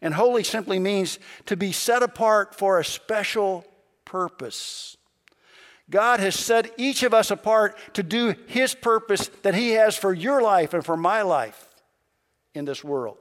And 0.00 0.14
holy 0.14 0.44
simply 0.44 0.78
means 0.78 1.18
to 1.46 1.56
be 1.56 1.72
set 1.72 2.02
apart 2.02 2.54
for 2.54 2.78
a 2.78 2.84
special 2.84 3.64
purpose. 4.04 4.96
God 5.88 6.20
has 6.20 6.34
set 6.34 6.72
each 6.76 7.02
of 7.02 7.14
us 7.14 7.30
apart 7.30 7.78
to 7.94 8.02
do 8.02 8.34
His 8.46 8.74
purpose 8.74 9.28
that 9.42 9.54
He 9.54 9.70
has 9.70 9.96
for 9.96 10.12
your 10.12 10.42
life 10.42 10.74
and 10.74 10.84
for 10.84 10.96
my 10.96 11.22
life 11.22 11.68
in 12.54 12.64
this 12.64 12.82
world. 12.82 13.18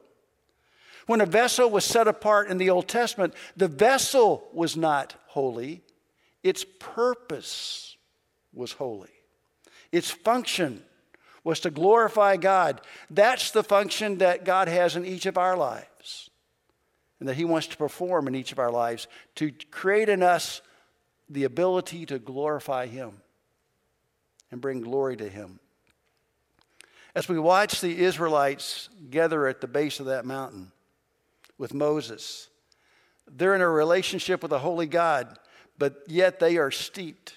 When 1.06 1.22
a 1.22 1.26
vessel 1.26 1.70
was 1.70 1.86
set 1.86 2.08
apart 2.08 2.50
in 2.50 2.58
the 2.58 2.72
Old 2.72 2.88
Testament, 2.88 3.36
the 3.56 3.68
vessel 3.68 4.48
was 4.52 4.76
not 4.76 5.16
holy, 5.28 5.84
its 6.42 6.66
purpose 6.80 7.96
was 8.54 8.72
holy. 8.74 9.10
Its 9.92 10.10
function 10.10 10.84
was 11.44 11.60
to 11.60 11.70
glorify 11.70 12.38
God. 12.38 12.82
That's 13.10 13.52
the 13.52 13.64
function 13.64 14.18
that 14.18 14.46
God 14.46 14.68
has 14.68 14.96
in 14.96 15.06
each 15.06 15.28
of 15.28 15.38
our 15.38 15.56
lives 15.56 16.32
and 17.20 17.30
that 17.30 17.36
He 17.36 17.46
wants 17.46 17.68
to 17.68 17.78
perform 17.78 18.28
in 18.28 18.36
each 18.36 18.52
of 18.52 18.60
our 18.60 18.72
lives 18.72 19.08
to 19.36 19.52
create 19.72 20.10
in 20.10 20.22
us 20.22 20.62
the 21.30 21.44
ability 21.44 22.06
to 22.08 22.20
glorify 22.20 22.88
Him 22.88 23.22
and 24.52 24.62
bring 24.62 24.82
glory 24.82 25.16
to 25.18 25.28
Him. 25.28 25.60
As 27.16 27.30
we 27.30 27.40
watch 27.40 27.80
the 27.80 27.98
Israelites 27.98 28.90
gather 29.10 29.48
at 29.48 29.62
the 29.62 29.68
base 29.68 30.00
of 30.00 30.08
that 30.08 30.26
mountain 30.26 30.72
with 31.58 31.74
Moses, 31.74 32.50
they're 33.28 33.56
in 33.56 33.62
a 33.62 33.70
relationship 33.70 34.44
with 34.44 34.52
a 34.52 34.60
holy 34.60 34.86
God, 34.86 35.40
but 35.78 36.04
yet 36.08 36.40
they 36.40 36.58
are 36.58 36.72
steeped 36.72 37.34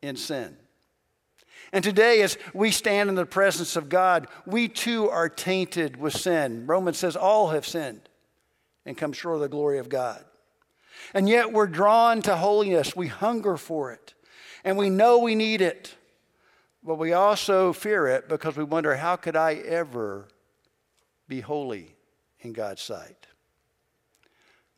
in 0.00 0.16
sin. 0.16 0.56
And 1.72 1.84
today, 1.84 2.22
as 2.22 2.38
we 2.54 2.70
stand 2.70 3.10
in 3.10 3.14
the 3.14 3.26
presence 3.26 3.76
of 3.76 3.90
God, 3.90 4.26
we 4.46 4.68
too 4.68 5.10
are 5.10 5.28
tainted 5.28 5.98
with 5.98 6.14
sin. 6.14 6.66
Romans 6.66 6.96
says 6.96 7.14
all 7.14 7.50
have 7.50 7.66
sinned 7.66 8.07
and 8.86 8.96
come 8.96 9.12
short 9.12 9.36
of 9.36 9.40
the 9.42 9.48
glory 9.48 9.78
of 9.78 9.88
God. 9.88 10.24
And 11.14 11.28
yet 11.28 11.52
we're 11.52 11.66
drawn 11.66 12.22
to 12.22 12.36
holiness. 12.36 12.96
We 12.96 13.06
hunger 13.06 13.56
for 13.56 13.92
it. 13.92 14.14
And 14.64 14.76
we 14.76 14.90
know 14.90 15.18
we 15.18 15.34
need 15.34 15.60
it. 15.60 15.94
But 16.82 16.96
we 16.96 17.12
also 17.12 17.72
fear 17.72 18.06
it 18.06 18.28
because 18.28 18.56
we 18.56 18.64
wonder 18.64 18.96
how 18.96 19.16
could 19.16 19.36
I 19.36 19.54
ever 19.54 20.28
be 21.26 21.40
holy 21.40 21.96
in 22.40 22.52
God's 22.52 22.82
sight? 22.82 23.26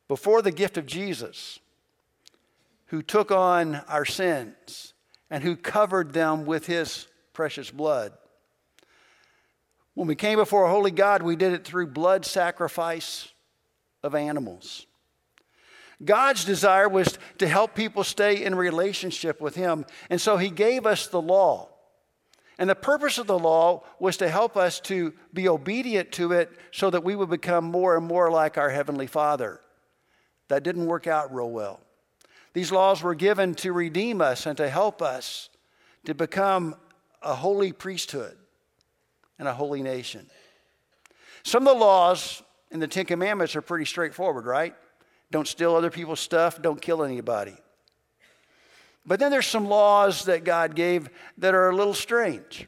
Before 0.08 0.42
the 0.42 0.50
gift 0.50 0.76
of 0.76 0.86
Jesus, 0.86 1.60
who 2.86 3.02
took 3.02 3.30
on 3.30 3.76
our 3.86 4.04
sins, 4.04 4.94
and 5.30 5.44
who 5.44 5.56
covered 5.56 6.12
them 6.12 6.44
with 6.44 6.66
his 6.66 7.06
precious 7.32 7.70
blood. 7.70 8.12
When 9.94 10.08
we 10.08 10.16
came 10.16 10.38
before 10.38 10.64
a 10.64 10.70
holy 10.70 10.90
God, 10.90 11.22
we 11.22 11.36
did 11.36 11.52
it 11.52 11.64
through 11.64 11.86
blood 11.88 12.26
sacrifice 12.26 13.28
of 14.02 14.14
animals. 14.14 14.86
God's 16.04 16.44
desire 16.44 16.88
was 16.88 17.18
to 17.38 17.46
help 17.46 17.74
people 17.74 18.04
stay 18.04 18.42
in 18.42 18.54
relationship 18.54 19.40
with 19.40 19.54
Him, 19.54 19.84
and 20.08 20.20
so 20.20 20.36
He 20.36 20.50
gave 20.50 20.86
us 20.86 21.06
the 21.06 21.20
law. 21.20 21.68
And 22.58 22.68
the 22.68 22.74
purpose 22.74 23.18
of 23.18 23.26
the 23.26 23.38
law 23.38 23.84
was 23.98 24.18
to 24.18 24.28
help 24.28 24.56
us 24.56 24.80
to 24.80 25.14
be 25.32 25.48
obedient 25.48 26.12
to 26.12 26.32
it 26.32 26.50
so 26.72 26.90
that 26.90 27.04
we 27.04 27.16
would 27.16 27.30
become 27.30 27.64
more 27.64 27.96
and 27.96 28.06
more 28.06 28.30
like 28.30 28.58
our 28.58 28.70
Heavenly 28.70 29.06
Father. 29.06 29.60
That 30.48 30.62
didn't 30.62 30.86
work 30.86 31.06
out 31.06 31.34
real 31.34 31.50
well. 31.50 31.80
These 32.52 32.72
laws 32.72 33.02
were 33.02 33.14
given 33.14 33.54
to 33.56 33.72
redeem 33.72 34.20
us 34.20 34.44
and 34.44 34.56
to 34.56 34.68
help 34.68 35.00
us 35.00 35.48
to 36.04 36.14
become 36.14 36.74
a 37.22 37.34
holy 37.34 37.72
priesthood 37.72 38.36
and 39.38 39.46
a 39.46 39.54
holy 39.54 39.82
nation. 39.82 40.26
Some 41.42 41.66
of 41.66 41.74
the 41.74 41.80
laws 41.80 42.42
in 42.70 42.80
the 42.80 42.88
Ten 42.88 43.04
Commandments 43.04 43.56
are 43.56 43.62
pretty 43.62 43.84
straightforward, 43.84 44.46
right? 44.46 44.74
Don't 45.30 45.46
steal 45.46 45.74
other 45.74 45.90
people's 45.90 46.20
stuff, 46.20 46.60
don't 46.60 46.80
kill 46.80 47.02
anybody. 47.02 47.56
But 49.06 49.18
then 49.18 49.30
there's 49.30 49.46
some 49.46 49.66
laws 49.66 50.24
that 50.26 50.44
God 50.44 50.74
gave 50.74 51.08
that 51.38 51.54
are 51.54 51.70
a 51.70 51.76
little 51.76 51.94
strange. 51.94 52.66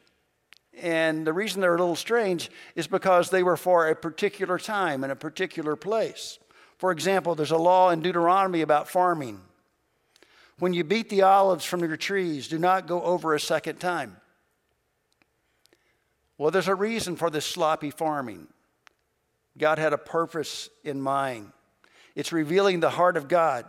And 0.81 1.27
the 1.27 1.33
reason 1.33 1.61
they're 1.61 1.75
a 1.75 1.79
little 1.79 1.97
strange 1.97 2.51
is 2.75 2.87
because 2.87 3.31
they 3.31 3.43
were 3.43 3.57
for 3.57 3.89
a 3.89 3.95
particular 3.95 4.59
time 4.59 5.03
and 5.03 5.13
a 5.13 5.17
particular 5.17 5.77
place. 5.77 6.39
For 6.79 6.91
example, 6.91 7.35
there's 7.35 7.51
a 7.51 7.59
law 7.59 7.91
in 7.91 8.01
Deuteronomy 8.01 8.63
about 8.63 8.89
farming. 8.89 9.41
When 10.59 10.73
you 10.73 10.85
beat 10.85 11.11
the 11.11 11.23
olives 11.23 11.65
from 11.65 11.81
your 11.81 11.97
trees, 11.97 12.49
do 12.49 12.59
not 12.59 12.87
go 12.87 13.03
over 13.03 13.35
a 13.35 13.41
second 13.41 13.79
time. 13.79 14.17
Well, 16.39 16.51
there's 16.51 16.69
a 16.69 16.75
reason 16.75 17.17
for 17.17 17.31
this 17.31 17.47
sloppy 17.47 17.91
farming. 17.91 18.49
God 19.59 19.79
had 19.79 19.93
a 19.93 19.99
purpose 19.99 20.69
in 20.85 21.01
mind. 21.01 21.53
It's 22.15 22.33
revealing 22.33 22.81
the 22.81 22.91
heart 22.91 23.17
of 23.17 23.29
God. 23.29 23.65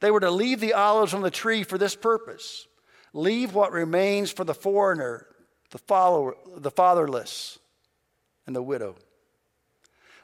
They 0.00 0.10
were 0.10 0.20
to 0.20 0.30
leave 0.30 0.60
the 0.60 0.74
olives 0.74 1.14
on 1.14 1.22
the 1.22 1.30
tree 1.30 1.62
for 1.62 1.78
this 1.78 1.94
purpose 1.94 2.66
leave 3.12 3.54
what 3.54 3.72
remains 3.72 4.30
for 4.30 4.44
the 4.44 4.52
foreigner 4.52 5.26
the, 5.70 5.78
follower, 5.78 6.36
the 6.56 6.70
fatherless, 6.70 7.58
and 8.46 8.54
the 8.54 8.62
widow. 8.62 8.96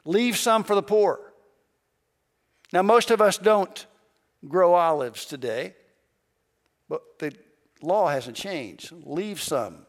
Leave 0.05 0.37
some 0.37 0.65
for 0.65 0.75
the 0.75 0.83
poor. 0.83 1.21
Now, 2.73 2.83
most 2.83 3.11
of 3.11 3.21
us 3.21 3.39
don't 3.39 3.87
grow 4.49 4.75
olives 4.75 5.25
today, 5.25 5.75
but 6.89 7.03
the 7.19 7.35
law 7.83 8.09
hasn't 8.09 8.37
changed. 8.37 8.93
Leave 9.05 9.41
some 9.41 9.87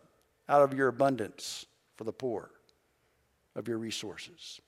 out 0.49 0.61
of 0.61 0.73
your 0.73 0.87
abundance 0.87 1.65
for 1.95 2.03
the 2.03 2.13
poor 2.13 2.51
of 3.55 3.67
your 3.67 3.77
resources. 3.77 4.59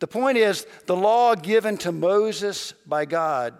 The 0.00 0.06
point 0.06 0.36
is, 0.36 0.66
the 0.86 0.96
law 0.96 1.34
given 1.34 1.76
to 1.78 1.92
Moses 1.92 2.72
by 2.86 3.04
God 3.04 3.54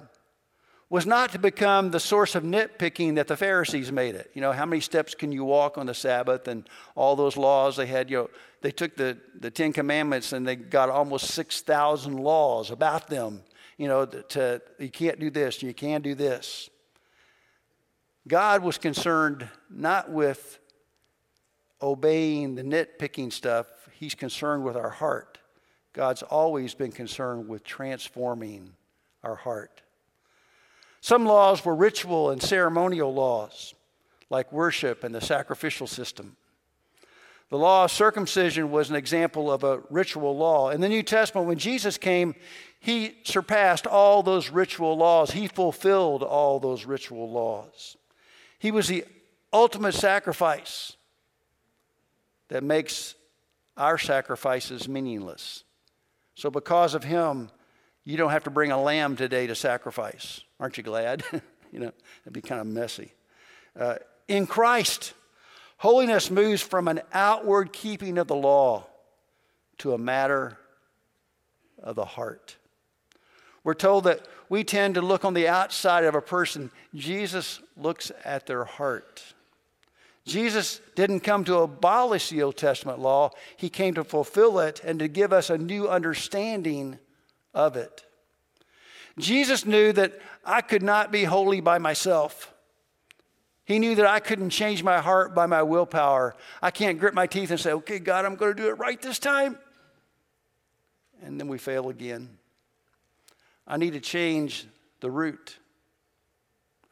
was 0.90 1.06
not 1.06 1.32
to 1.32 1.38
become 1.38 1.90
the 1.90 2.00
source 2.00 2.34
of 2.34 2.42
nitpicking 2.44 3.16
that 3.16 3.26
the 3.26 3.36
Pharisees 3.36 3.90
made 3.90 4.14
it. 4.14 4.30
You 4.34 4.40
know, 4.40 4.52
how 4.52 4.66
many 4.66 4.80
steps 4.80 5.14
can 5.14 5.32
you 5.32 5.44
walk 5.44 5.78
on 5.78 5.86
the 5.86 5.94
Sabbath 5.94 6.46
and 6.46 6.68
all 6.94 7.16
those 7.16 7.36
laws 7.36 7.76
they 7.76 7.86
had, 7.86 8.10
you 8.10 8.16
know, 8.18 8.30
they 8.60 8.70
took 8.70 8.96
the, 8.96 9.18
the 9.40 9.50
Ten 9.50 9.72
Commandments 9.72 10.32
and 10.32 10.46
they 10.46 10.56
got 10.56 10.90
almost 10.90 11.28
6,000 11.32 12.16
laws 12.16 12.70
about 12.70 13.08
them. 13.08 13.42
You 13.76 13.88
know, 13.88 14.06
to, 14.06 14.62
you 14.78 14.90
can't 14.90 15.18
do 15.18 15.30
this, 15.30 15.62
you 15.62 15.74
can 15.74 16.00
do 16.00 16.14
this. 16.14 16.70
God 18.28 18.62
was 18.62 18.78
concerned 18.78 19.48
not 19.68 20.10
with 20.10 20.58
obeying 21.82 22.54
the 22.54 22.62
nitpicking 22.62 23.32
stuff, 23.32 23.66
He's 23.92 24.14
concerned 24.14 24.64
with 24.64 24.76
our 24.76 24.90
heart. 24.90 25.33
God's 25.94 26.22
always 26.22 26.74
been 26.74 26.92
concerned 26.92 27.48
with 27.48 27.64
transforming 27.64 28.74
our 29.22 29.36
heart. 29.36 29.80
Some 31.00 31.24
laws 31.24 31.64
were 31.64 31.74
ritual 31.74 32.30
and 32.30 32.42
ceremonial 32.42 33.14
laws, 33.14 33.74
like 34.28 34.52
worship 34.52 35.04
and 35.04 35.14
the 35.14 35.20
sacrificial 35.20 35.86
system. 35.86 36.36
The 37.50 37.58
law 37.58 37.84
of 37.84 37.92
circumcision 37.92 38.70
was 38.70 38.90
an 38.90 38.96
example 38.96 39.52
of 39.52 39.62
a 39.64 39.82
ritual 39.88 40.36
law. 40.36 40.70
In 40.70 40.80
the 40.80 40.88
New 40.88 41.02
Testament, 41.02 41.46
when 41.46 41.58
Jesus 41.58 41.98
came, 41.98 42.34
he 42.80 43.18
surpassed 43.22 43.86
all 43.86 44.22
those 44.22 44.50
ritual 44.50 44.96
laws. 44.96 45.30
He 45.30 45.46
fulfilled 45.46 46.22
all 46.22 46.58
those 46.58 46.84
ritual 46.84 47.30
laws. 47.30 47.96
He 48.58 48.70
was 48.70 48.88
the 48.88 49.04
ultimate 49.52 49.94
sacrifice 49.94 50.96
that 52.48 52.64
makes 52.64 53.14
our 53.76 53.98
sacrifices 53.98 54.88
meaningless. 54.88 55.63
So, 56.34 56.50
because 56.50 56.94
of 56.94 57.04
him, 57.04 57.50
you 58.04 58.16
don't 58.16 58.30
have 58.30 58.44
to 58.44 58.50
bring 58.50 58.70
a 58.70 58.80
lamb 58.80 59.16
today 59.16 59.46
to 59.46 59.54
sacrifice. 59.54 60.40
Aren't 60.60 60.76
you 60.76 60.82
glad? 60.82 61.22
you 61.72 61.80
know, 61.80 61.92
it'd 62.22 62.32
be 62.32 62.42
kind 62.42 62.60
of 62.60 62.66
messy. 62.66 63.12
Uh, 63.78 63.96
in 64.28 64.46
Christ, 64.46 65.14
holiness 65.78 66.30
moves 66.30 66.62
from 66.62 66.88
an 66.88 67.00
outward 67.12 67.72
keeping 67.72 68.18
of 68.18 68.26
the 68.26 68.36
law 68.36 68.86
to 69.78 69.92
a 69.92 69.98
matter 69.98 70.58
of 71.82 71.96
the 71.96 72.04
heart. 72.04 72.56
We're 73.62 73.74
told 73.74 74.04
that 74.04 74.26
we 74.48 74.62
tend 74.62 74.94
to 74.94 75.02
look 75.02 75.24
on 75.24 75.34
the 75.34 75.48
outside 75.48 76.04
of 76.04 76.14
a 76.14 76.20
person. 76.20 76.70
Jesus 76.94 77.60
looks 77.76 78.12
at 78.24 78.46
their 78.46 78.64
heart. 78.64 79.33
Jesus 80.24 80.80
didn't 80.94 81.20
come 81.20 81.44
to 81.44 81.58
abolish 81.58 82.30
the 82.30 82.42
Old 82.42 82.56
Testament 82.56 82.98
law, 82.98 83.30
he 83.56 83.68
came 83.68 83.94
to 83.94 84.04
fulfill 84.04 84.58
it 84.58 84.80
and 84.82 84.98
to 84.98 85.08
give 85.08 85.32
us 85.32 85.50
a 85.50 85.58
new 85.58 85.88
understanding 85.88 86.98
of 87.52 87.76
it. 87.76 88.04
Jesus 89.18 89.66
knew 89.66 89.92
that 89.92 90.18
I 90.44 90.60
could 90.60 90.82
not 90.82 91.12
be 91.12 91.24
holy 91.24 91.60
by 91.60 91.78
myself. 91.78 92.52
He 93.64 93.78
knew 93.78 93.94
that 93.94 94.06
I 94.06 94.20
couldn't 94.20 94.50
change 94.50 94.82
my 94.82 94.98
heart 94.98 95.34
by 95.34 95.46
my 95.46 95.62
willpower. 95.62 96.34
I 96.60 96.70
can't 96.70 96.98
grit 96.98 97.14
my 97.14 97.26
teeth 97.26 97.50
and 97.50 97.60
say, 97.60 97.72
okay, 97.72 97.98
God, 97.98 98.24
I'm 98.24 98.36
going 98.36 98.54
to 98.54 98.62
do 98.62 98.68
it 98.68 98.78
right 98.78 99.00
this 99.00 99.18
time. 99.18 99.58
And 101.22 101.38
then 101.38 101.48
we 101.48 101.58
fail 101.58 101.88
again. 101.88 102.36
I 103.66 103.76
need 103.76 103.92
to 103.92 104.00
change 104.00 104.66
the 105.00 105.10
root. 105.10 105.58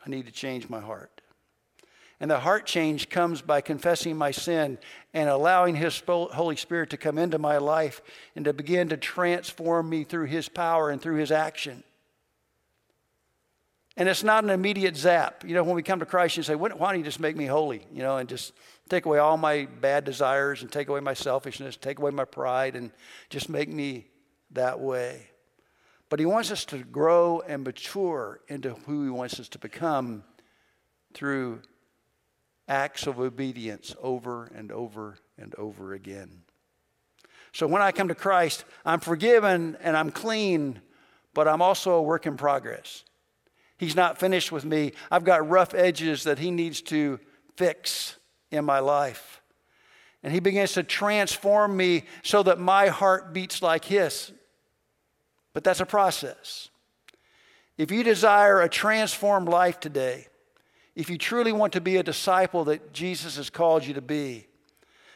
I 0.04 0.10
need 0.10 0.26
to 0.26 0.32
change 0.32 0.68
my 0.68 0.80
heart. 0.80 1.21
And 2.22 2.30
the 2.30 2.38
heart 2.38 2.66
change 2.66 3.08
comes 3.08 3.42
by 3.42 3.60
confessing 3.62 4.16
my 4.16 4.30
sin 4.30 4.78
and 5.12 5.28
allowing 5.28 5.74
His 5.74 6.00
Holy 6.06 6.54
Spirit 6.54 6.90
to 6.90 6.96
come 6.96 7.18
into 7.18 7.36
my 7.36 7.58
life 7.58 8.00
and 8.36 8.44
to 8.44 8.52
begin 8.52 8.90
to 8.90 8.96
transform 8.96 9.90
me 9.90 10.04
through 10.04 10.26
His 10.26 10.48
power 10.48 10.90
and 10.90 11.02
through 11.02 11.16
His 11.16 11.32
action. 11.32 11.82
And 13.96 14.08
it's 14.08 14.22
not 14.22 14.44
an 14.44 14.50
immediate 14.50 14.96
zap. 14.96 15.42
You 15.44 15.56
know, 15.56 15.64
when 15.64 15.74
we 15.74 15.82
come 15.82 15.98
to 15.98 16.06
Christ, 16.06 16.36
you 16.36 16.44
say, 16.44 16.54
why 16.54 16.68
don't 16.68 16.96
you 16.96 17.02
just 17.02 17.18
make 17.18 17.36
me 17.36 17.46
holy? 17.46 17.84
You 17.92 18.04
know, 18.04 18.18
and 18.18 18.28
just 18.28 18.52
take 18.88 19.04
away 19.04 19.18
all 19.18 19.36
my 19.36 19.66
bad 19.80 20.04
desires 20.04 20.62
and 20.62 20.70
take 20.70 20.88
away 20.88 21.00
my 21.00 21.14
selfishness, 21.14 21.76
take 21.76 21.98
away 21.98 22.12
my 22.12 22.24
pride, 22.24 22.76
and 22.76 22.92
just 23.30 23.48
make 23.48 23.68
me 23.68 24.06
that 24.52 24.78
way. 24.78 25.26
But 26.08 26.20
He 26.20 26.26
wants 26.26 26.52
us 26.52 26.64
to 26.66 26.78
grow 26.78 27.40
and 27.40 27.64
mature 27.64 28.42
into 28.46 28.74
who 28.86 29.02
He 29.02 29.10
wants 29.10 29.40
us 29.40 29.48
to 29.48 29.58
become 29.58 30.22
through 31.14 31.62
acts 32.68 33.06
of 33.06 33.18
obedience 33.18 33.94
over 34.00 34.46
and 34.54 34.70
over 34.70 35.18
and 35.38 35.54
over 35.56 35.92
again. 35.92 36.42
So 37.52 37.66
when 37.66 37.82
I 37.82 37.92
come 37.92 38.08
to 38.08 38.14
Christ, 38.14 38.64
I'm 38.84 39.00
forgiven 39.00 39.76
and 39.80 39.96
I'm 39.96 40.10
clean, 40.10 40.80
but 41.34 41.46
I'm 41.46 41.60
also 41.60 41.92
a 41.94 42.02
work 42.02 42.26
in 42.26 42.36
progress. 42.36 43.04
He's 43.76 43.96
not 43.96 44.18
finished 44.18 44.52
with 44.52 44.64
me. 44.64 44.92
I've 45.10 45.24
got 45.24 45.48
rough 45.48 45.74
edges 45.74 46.24
that 46.24 46.38
He 46.38 46.50
needs 46.50 46.80
to 46.82 47.18
fix 47.56 48.16
in 48.50 48.64
my 48.64 48.78
life. 48.78 49.42
And 50.22 50.32
He 50.32 50.40
begins 50.40 50.72
to 50.74 50.82
transform 50.82 51.76
me 51.76 52.04
so 52.22 52.42
that 52.44 52.58
my 52.58 52.88
heart 52.88 53.34
beats 53.34 53.60
like 53.60 53.84
His. 53.84 54.32
But 55.52 55.64
that's 55.64 55.80
a 55.80 55.86
process. 55.86 56.70
If 57.76 57.90
you 57.90 58.02
desire 58.02 58.60
a 58.60 58.68
transformed 58.68 59.48
life 59.48 59.80
today, 59.80 60.28
if 60.94 61.08
you 61.08 61.18
truly 61.18 61.52
want 61.52 61.72
to 61.74 61.80
be 61.80 61.96
a 61.96 62.02
disciple 62.02 62.64
that 62.64 62.92
Jesus 62.92 63.36
has 63.36 63.50
called 63.50 63.86
you 63.86 63.94
to 63.94 64.02
be, 64.02 64.46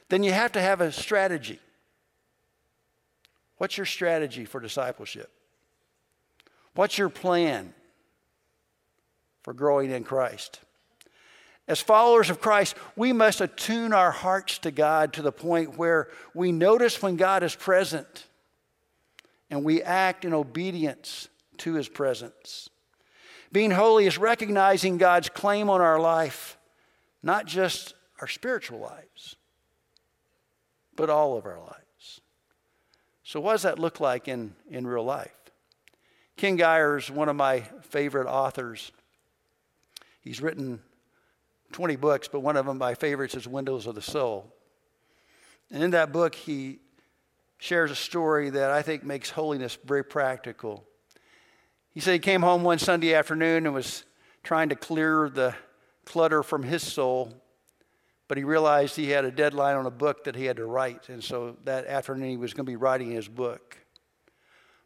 then 0.08 0.22
you 0.22 0.32
have 0.32 0.52
to 0.52 0.60
have 0.60 0.80
a 0.80 0.92
strategy. 0.92 1.60
What's 3.58 3.76
your 3.76 3.86
strategy 3.86 4.44
for 4.44 4.60
discipleship? 4.60 5.30
What's 6.74 6.98
your 6.98 7.08
plan 7.08 7.74
for 9.42 9.54
growing 9.54 9.90
in 9.90 10.04
Christ? 10.04 10.60
As 11.68 11.80
followers 11.80 12.30
of 12.30 12.40
Christ, 12.40 12.76
we 12.94 13.12
must 13.12 13.40
attune 13.40 13.92
our 13.92 14.12
hearts 14.12 14.58
to 14.58 14.70
God 14.70 15.14
to 15.14 15.22
the 15.22 15.32
point 15.32 15.76
where 15.76 16.08
we 16.32 16.52
notice 16.52 17.02
when 17.02 17.16
God 17.16 17.42
is 17.42 17.56
present 17.56 18.26
and 19.50 19.64
we 19.64 19.82
act 19.82 20.24
in 20.24 20.32
obedience 20.32 21.28
to 21.58 21.74
his 21.74 21.88
presence. 21.88 22.68
Being 23.52 23.70
holy 23.70 24.06
is 24.06 24.18
recognizing 24.18 24.98
God's 24.98 25.28
claim 25.28 25.70
on 25.70 25.80
our 25.80 25.98
life, 25.98 26.58
not 27.22 27.46
just 27.46 27.94
our 28.20 28.28
spiritual 28.28 28.80
lives, 28.80 29.36
but 30.94 31.10
all 31.10 31.36
of 31.36 31.46
our 31.46 31.58
lives. 31.58 32.20
So, 33.22 33.40
what 33.40 33.52
does 33.52 33.62
that 33.62 33.78
look 33.78 34.00
like 34.00 34.28
in, 34.28 34.54
in 34.70 34.86
real 34.86 35.04
life? 35.04 35.32
Ken 36.36 36.56
Gire 36.56 36.98
is 36.98 37.10
one 37.10 37.28
of 37.28 37.36
my 37.36 37.60
favorite 37.82 38.26
authors. 38.26 38.92
He's 40.20 40.40
written 40.40 40.80
20 41.72 41.96
books, 41.96 42.28
but 42.28 42.40
one 42.40 42.56
of 42.56 42.66
them, 42.66 42.78
my 42.78 42.94
favorites, 42.94 43.34
is 43.34 43.48
Windows 43.48 43.86
of 43.86 43.94
the 43.94 44.02
Soul. 44.02 44.52
And 45.70 45.82
in 45.82 45.90
that 45.92 46.12
book, 46.12 46.34
he 46.34 46.78
shares 47.58 47.90
a 47.90 47.96
story 47.96 48.50
that 48.50 48.70
I 48.70 48.82
think 48.82 49.02
makes 49.02 49.30
holiness 49.30 49.78
very 49.84 50.04
practical. 50.04 50.84
He 51.96 52.02
said 52.02 52.12
he 52.12 52.18
came 52.18 52.42
home 52.42 52.62
one 52.62 52.78
Sunday 52.78 53.14
afternoon 53.14 53.64
and 53.64 53.74
was 53.74 54.04
trying 54.42 54.68
to 54.68 54.76
clear 54.76 55.30
the 55.30 55.54
clutter 56.04 56.42
from 56.42 56.62
his 56.62 56.82
soul, 56.82 57.32
but 58.28 58.36
he 58.36 58.44
realized 58.44 58.96
he 58.96 59.08
had 59.08 59.24
a 59.24 59.30
deadline 59.30 59.76
on 59.76 59.86
a 59.86 59.90
book 59.90 60.24
that 60.24 60.36
he 60.36 60.44
had 60.44 60.58
to 60.58 60.66
write. 60.66 61.08
And 61.08 61.24
so 61.24 61.56
that 61.64 61.86
afternoon 61.86 62.28
he 62.28 62.36
was 62.36 62.52
going 62.52 62.66
to 62.66 62.70
be 62.70 62.76
writing 62.76 63.10
his 63.12 63.28
book. 63.28 63.78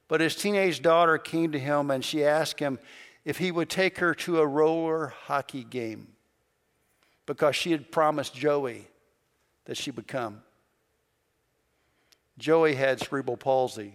But 0.07 0.21
his 0.21 0.37
teenage 0.37 0.83
daughter 0.83 1.19
came 1.19 1.51
to 1.51 1.59
him 1.59 1.91
and 1.91 2.05
she 2.05 2.23
asked 2.23 2.61
him 2.61 2.79
if 3.25 3.39
he 3.39 3.51
would 3.51 3.69
take 3.69 3.99
her 3.99 4.15
to 4.15 4.39
a 4.39 4.47
roller 4.47 5.13
hockey 5.25 5.65
game 5.65 6.13
because 7.27 7.57
she 7.57 7.73
had 7.73 7.91
promised 7.91 8.37
Joey 8.37 8.87
that 9.65 9.77
she 9.77 9.91
would 9.91 10.07
come. 10.07 10.43
Joey 12.39 12.77
had 12.77 13.01
cerebral 13.01 13.37
palsy. 13.37 13.95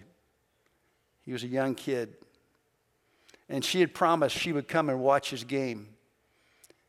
He 1.22 1.32
was 1.32 1.46
a 1.46 1.48
young 1.48 1.76
kid. 1.76 2.14
And 3.50 3.64
she 3.64 3.80
had 3.80 3.94
promised 3.94 4.38
she 4.38 4.52
would 4.52 4.68
come 4.68 4.90
and 4.90 5.00
watch 5.00 5.30
his 5.30 5.44
game. 5.44 5.90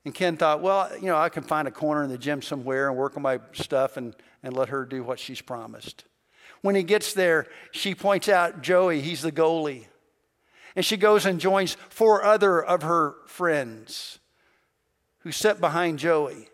And 0.04 0.14
Ken 0.14 0.36
thought, 0.36 0.62
well, 0.62 0.90
you 0.96 1.06
know, 1.06 1.16
I 1.16 1.28
can 1.28 1.42
find 1.42 1.66
a 1.66 1.72
corner 1.72 2.04
in 2.04 2.10
the 2.10 2.16
gym 2.16 2.40
somewhere 2.40 2.88
and 2.88 2.96
work 2.96 3.16
on 3.16 3.22
my 3.22 3.40
stuff 3.52 3.96
and, 3.96 4.14
and 4.42 4.56
let 4.56 4.68
her 4.68 4.84
do 4.84 5.02
what 5.02 5.18
she's 5.18 5.40
promised. 5.40 6.04
When 6.62 6.74
he 6.74 6.84
gets 6.84 7.12
there, 7.12 7.46
she 7.72 7.94
points 7.94 8.28
out 8.28 8.62
Joey, 8.62 9.00
he's 9.00 9.22
the 9.22 9.32
goalie. 9.32 9.86
And 10.76 10.84
she 10.84 10.96
goes 10.96 11.26
and 11.26 11.40
joins 11.40 11.76
four 11.88 12.22
other 12.22 12.62
of 12.62 12.82
her 12.82 13.16
friends 13.26 14.20
who 15.20 15.32
sit 15.32 15.60
behind 15.60 15.98
Joey. 15.98 16.48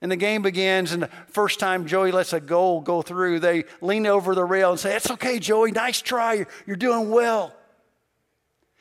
And 0.00 0.12
the 0.12 0.16
game 0.16 0.42
begins, 0.42 0.92
and 0.92 1.02
the 1.02 1.10
first 1.26 1.58
time 1.58 1.86
Joey 1.86 2.12
lets 2.12 2.32
a 2.32 2.38
goal 2.38 2.80
go 2.80 3.02
through, 3.02 3.40
they 3.40 3.64
lean 3.80 4.06
over 4.06 4.34
the 4.36 4.44
rail 4.44 4.70
and 4.70 4.78
say, 4.78 4.94
It's 4.94 5.10
okay, 5.10 5.40
Joey, 5.40 5.72
nice 5.72 6.00
try, 6.00 6.34
you're, 6.34 6.48
you're 6.66 6.76
doing 6.76 7.10
well. 7.10 7.52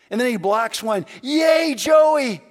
And 0.10 0.20
then 0.20 0.30
he 0.30 0.38
blocks 0.38 0.82
one, 0.82 1.06
Yay, 1.22 1.76
Joey! 1.78 2.42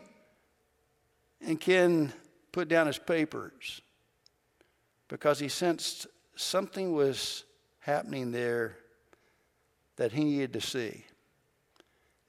And 1.41 1.61
Ken 1.61 2.13
put 2.53 2.69
down 2.69 2.87
his 2.87 2.99
papers 2.99 3.81
because 5.09 5.39
he 5.39 5.49
sensed 5.49 6.07
something 6.35 6.93
was 6.93 7.45
happening 7.81 8.33
there 8.33 8.79
that 9.97 10.13
he 10.13 10.25
needed 10.25 10.53
to 10.53 10.61
see. 10.61 11.05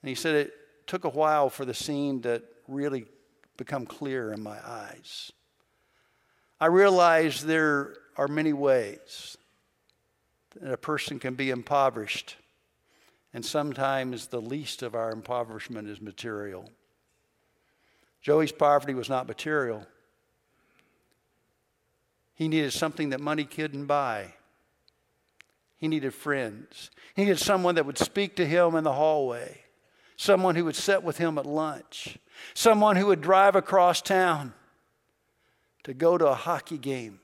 And 0.02 0.10
he 0.10 0.16
said 0.16 0.36
it 0.36 0.54
took 0.86 1.04
a 1.04 1.10
while 1.10 1.50
for 1.50 1.66
the 1.66 1.74
scene 1.74 2.22
to 2.22 2.42
really 2.68 3.06
become 3.58 3.86
clear 3.86 4.32
in 4.32 4.42
my 4.42 4.58
eyes. 4.66 5.32
I 6.60 6.68
realized 6.68 7.46
there 7.46 7.96
are 8.16 8.28
many 8.28 8.54
ways 8.54 9.38
that 10.60 10.72
a 10.72 10.78
person 10.78 11.20
can 11.20 11.36
be 11.36 11.50
impoverished, 11.50 12.36
and 13.34 13.46
sometimes 13.46 14.28
the 14.28 14.42
least 14.42 14.82
of 14.84 14.96
our 14.96 15.12
impoverishment 15.12 15.88
is 15.88 16.02
material. 16.02 16.70
Joey's 18.22 18.52
poverty 18.52 18.94
was 18.94 19.10
not 19.10 19.28
material. 19.28 19.86
He 22.36 22.48
needed 22.48 22.74
something 22.74 23.10
that 23.10 23.20
money 23.20 23.46
couldn't 23.46 23.86
buy. 23.86 24.34
He 25.78 25.88
needed 25.88 26.14
friends. 26.14 26.90
He 27.16 27.24
needed 27.24 27.40
someone 27.40 27.76
that 27.76 27.86
would 27.86 27.98
speak 27.98 28.36
to 28.38 28.46
him 28.46 28.76
in 28.76 28.84
the 28.84 28.94
hallway, 28.94 29.62
someone 30.16 30.56
who 30.56 30.66
would 30.66 30.76
sit 30.76 31.04
with 31.04 31.18
him 31.18 31.38
at 31.38 31.46
lunch, 31.46 32.18
someone 32.54 32.96
who 32.96 33.08
would 33.08 33.22
drive 33.22 33.56
across 33.56 34.02
town 34.02 34.54
to 35.84 35.94
go 35.94 36.18
to 36.18 36.28
a 36.28 36.36
hockey 36.36 36.78
game 36.78 37.20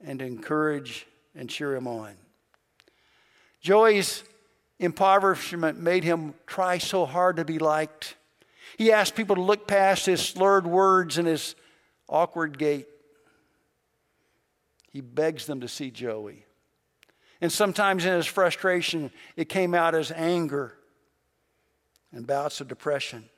and 0.00 0.22
encourage 0.22 1.06
and 1.34 1.48
cheer 1.48 1.74
him 1.74 1.86
on. 1.86 2.14
Joey's 3.60 4.24
impoverishment 4.80 5.78
made 5.78 6.02
him 6.02 6.34
try 6.46 6.78
so 6.78 7.04
hard 7.04 7.36
to 7.36 7.44
be 7.44 7.58
liked. 7.58 8.16
He 8.78 8.90
asked 8.90 9.14
people 9.14 9.36
to 9.36 9.42
look 9.42 9.68
past 9.68 10.06
his 10.06 10.20
slurred 10.26 10.66
words 10.66 11.18
and 11.18 11.28
his 11.28 11.54
awkward 12.08 12.58
gait. 12.58 12.88
He 14.90 15.02
begs 15.02 15.46
them 15.46 15.60
to 15.60 15.68
see 15.68 15.90
Joey. 15.90 16.46
And 17.42 17.52
sometimes 17.52 18.04
in 18.04 18.12
his 18.14 18.26
frustration, 18.26 19.10
it 19.36 19.48
came 19.48 19.74
out 19.74 19.94
as 19.94 20.10
anger 20.10 20.74
and 22.12 22.26
bouts 22.26 22.60
of 22.60 22.68
depression. 22.68 23.28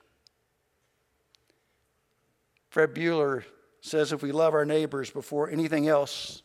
Fred 2.71 2.95
Buechner 2.95 3.45
says 3.81 4.13
if 4.13 4.23
we 4.23 4.33
love 4.33 4.55
our 4.55 4.65
neighbors 4.65 5.11
before 5.11 5.51
anything 5.51 5.89
else, 5.89 6.43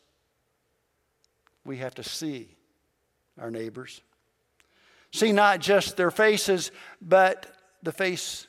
we 1.64 1.78
have 1.78 1.96
to 1.96 2.04
see 2.04 2.56
our 3.40 3.52
neighbors. 3.52 4.02
See 5.12 5.32
not 5.32 5.60
just 5.60 5.98
their 5.98 6.12
faces, 6.12 6.72
but 7.02 7.48
the 7.84 7.92
face 7.92 8.48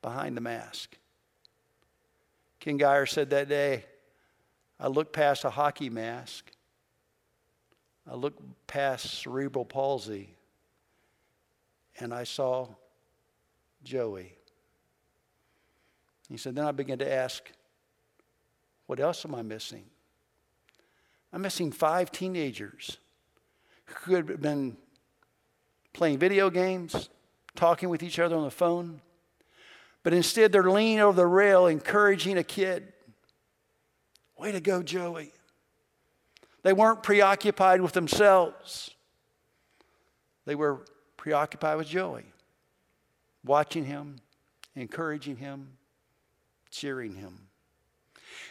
behind 0.00 0.36
the 0.36 0.40
mask. 0.40 0.96
Ken 2.60 2.76
Gire 2.76 3.06
said 3.06 3.30
that 3.30 3.48
day, 3.48 3.84
I 4.78 4.88
looked 4.88 5.12
past 5.12 5.44
a 5.44 5.50
hockey 5.50 5.90
mask 5.90 6.52
I 8.10 8.14
looked 8.14 8.42
past 8.66 9.22
cerebral 9.22 9.64
palsy 9.64 10.34
and 11.98 12.12
I 12.12 12.24
saw 12.24 12.68
Joey. 13.84 14.32
He 16.28 16.36
said, 16.36 16.54
Then 16.54 16.64
I 16.64 16.72
began 16.72 16.98
to 16.98 17.12
ask, 17.12 17.50
What 18.86 18.98
else 18.98 19.24
am 19.24 19.34
I 19.34 19.42
missing? 19.42 19.84
I'm 21.32 21.42
missing 21.42 21.70
five 21.70 22.10
teenagers 22.10 22.98
who 23.86 24.14
have 24.14 24.40
been 24.40 24.76
playing 25.92 26.18
video 26.18 26.50
games, 26.50 27.08
talking 27.54 27.88
with 27.88 28.02
each 28.02 28.18
other 28.18 28.36
on 28.36 28.44
the 28.44 28.50
phone, 28.50 29.00
but 30.02 30.12
instead 30.12 30.52
they're 30.52 30.70
leaning 30.70 31.00
over 31.00 31.16
the 31.16 31.26
rail, 31.26 31.66
encouraging 31.66 32.38
a 32.38 32.44
kid. 32.44 32.92
Way 34.36 34.52
to 34.52 34.60
go, 34.60 34.82
Joey. 34.82 35.32
They 36.62 36.72
weren't 36.72 37.02
preoccupied 37.02 37.80
with 37.80 37.92
themselves, 37.92 38.90
they 40.44 40.54
were 40.54 40.84
preoccupied 41.16 41.76
with 41.76 41.88
Joey, 41.88 42.24
watching 43.44 43.84
him, 43.84 44.16
encouraging 44.74 45.36
him, 45.36 45.76
cheering 46.70 47.14
him. 47.14 47.48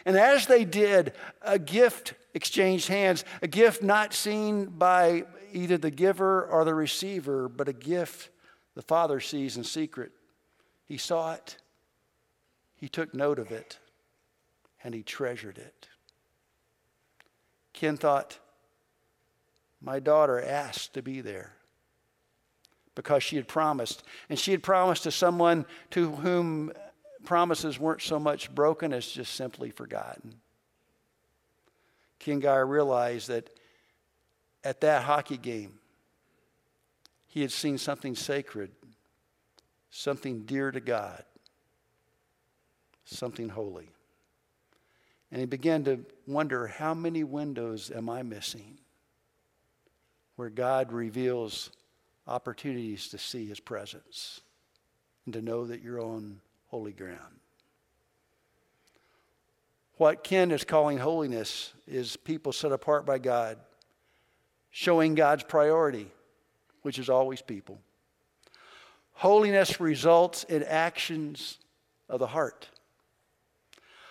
And 0.04 0.16
as 0.16 0.46
they 0.46 0.64
did, 0.64 1.12
a 1.42 1.58
gift 1.58 2.14
exchanged 2.34 2.88
hands, 2.88 3.24
a 3.42 3.48
gift 3.48 3.82
not 3.82 4.14
seen 4.14 4.66
by 4.66 5.24
either 5.52 5.76
the 5.76 5.90
giver 5.90 6.44
or 6.44 6.64
the 6.64 6.74
receiver, 6.74 7.48
but 7.48 7.68
a 7.68 7.72
gift 7.72 8.30
the 8.74 8.82
Father 8.82 9.20
sees 9.20 9.56
in 9.56 9.64
secret. 9.64 10.12
He 10.86 10.96
saw 10.96 11.34
it, 11.34 11.56
he 12.74 12.88
took 12.88 13.14
note 13.14 13.38
of 13.38 13.50
it, 13.50 13.78
and 14.82 14.94
he 14.94 15.02
treasured 15.02 15.58
it. 15.58 15.88
Ken 17.72 17.96
thought, 17.96 18.38
my 19.80 19.98
daughter 19.98 20.40
asked 20.40 20.94
to 20.94 21.02
be 21.02 21.20
there 21.20 21.54
because 22.94 23.22
she 23.22 23.36
had 23.36 23.48
promised. 23.48 24.02
And 24.28 24.38
she 24.38 24.50
had 24.50 24.62
promised 24.62 25.04
to 25.04 25.10
someone 25.10 25.66
to 25.90 26.12
whom 26.12 26.72
promises 27.24 27.78
weren't 27.78 28.02
so 28.02 28.18
much 28.18 28.54
broken 28.54 28.92
as 28.92 29.06
just 29.06 29.34
simply 29.34 29.70
forgotten. 29.70 30.34
Ken 32.22 32.38
Gire 32.38 32.64
realized 32.64 33.28
that 33.28 33.50
at 34.62 34.80
that 34.82 35.02
hockey 35.02 35.36
game, 35.36 35.74
he 37.26 37.42
had 37.42 37.50
seen 37.50 37.78
something 37.78 38.14
sacred, 38.14 38.70
something 39.90 40.44
dear 40.44 40.70
to 40.70 40.80
God, 40.80 41.24
something 43.04 43.48
holy. 43.48 43.88
And 45.32 45.40
he 45.40 45.46
began 45.46 45.82
to 45.84 46.04
wonder 46.26 46.68
how 46.68 46.94
many 46.94 47.24
windows 47.24 47.90
am 47.90 48.08
I 48.08 48.22
missing 48.22 48.78
where 50.36 50.50
God 50.50 50.92
reveals 50.92 51.70
opportunities 52.28 53.08
to 53.08 53.18
see 53.18 53.46
his 53.46 53.58
presence 53.58 54.42
and 55.24 55.34
to 55.34 55.42
know 55.42 55.66
that 55.66 55.82
you're 55.82 56.00
on 56.00 56.40
holy 56.68 56.92
ground. 56.92 57.41
What 59.96 60.24
Ken 60.24 60.50
is 60.50 60.64
calling 60.64 60.98
holiness 60.98 61.72
is 61.86 62.16
people 62.16 62.52
set 62.52 62.72
apart 62.72 63.04
by 63.04 63.18
God, 63.18 63.58
showing 64.70 65.14
God's 65.14 65.44
priority, 65.44 66.10
which 66.82 66.98
is 66.98 67.08
always 67.08 67.42
people. 67.42 67.78
Holiness 69.12 69.80
results 69.80 70.44
in 70.44 70.62
actions 70.62 71.58
of 72.08 72.18
the 72.18 72.26
heart. 72.26 72.68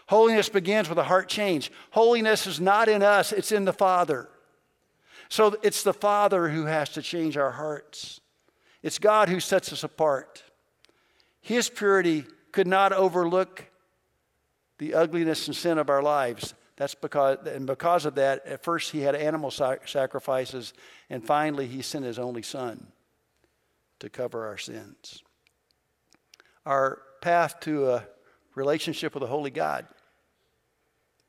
Holiness 0.07 0.49
begins 0.49 0.89
with 0.89 0.97
a 0.97 1.03
heart 1.03 1.29
change. 1.29 1.71
Holiness 1.91 2.45
is 2.45 2.59
not 2.59 2.89
in 2.89 3.01
us, 3.01 3.31
it's 3.31 3.51
in 3.51 3.65
the 3.65 3.73
Father. 3.73 4.29
So 5.29 5.55
it's 5.63 5.83
the 5.83 5.93
Father 5.93 6.49
who 6.49 6.65
has 6.65 6.89
to 6.89 7.01
change 7.01 7.37
our 7.37 7.51
hearts. 7.51 8.19
It's 8.83 8.99
God 8.99 9.29
who 9.29 9.39
sets 9.39 9.71
us 9.71 9.83
apart. 9.83 10.43
His 11.41 11.69
purity 11.69 12.25
could 12.51 12.67
not 12.67 12.91
overlook 12.91 13.70
the 14.81 14.95
ugliness 14.95 15.45
and 15.45 15.55
sin 15.55 15.77
of 15.77 15.91
our 15.91 16.01
lives. 16.01 16.55
That's 16.75 16.95
because, 16.95 17.45
and 17.45 17.67
because 17.67 18.07
of 18.07 18.15
that, 18.15 18.43
at 18.47 18.63
first 18.63 18.89
he 18.89 19.01
had 19.01 19.13
animal 19.13 19.51
sacrifices, 19.51 20.73
and 21.07 21.23
finally 21.23 21.67
he 21.67 21.83
sent 21.83 22.03
his 22.03 22.17
only 22.17 22.41
son 22.41 22.87
to 23.99 24.09
cover 24.09 24.47
our 24.47 24.57
sins. 24.57 25.21
Our 26.65 26.97
path 27.21 27.59
to 27.59 27.91
a 27.91 28.07
relationship 28.55 29.13
with 29.13 29.21
a 29.21 29.27
holy 29.27 29.51
God 29.51 29.85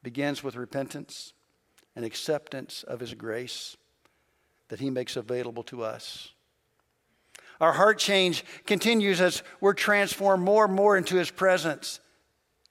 begins 0.03 0.43
with 0.43 0.57
repentance 0.57 1.35
and 1.95 2.07
acceptance 2.07 2.85
of 2.85 3.01
His 3.01 3.13
grace 3.13 3.77
that 4.69 4.81
He 4.81 4.89
makes 4.89 5.15
available 5.15 5.63
to 5.65 5.85
us. 5.85 6.31
Our 7.61 7.73
heart 7.73 7.99
change 7.99 8.47
continues 8.65 9.21
as 9.21 9.43
we're 9.61 9.75
transformed 9.75 10.43
more 10.43 10.65
and 10.65 10.73
more 10.73 10.97
into 10.97 11.17
His 11.17 11.31
presence. 11.31 12.01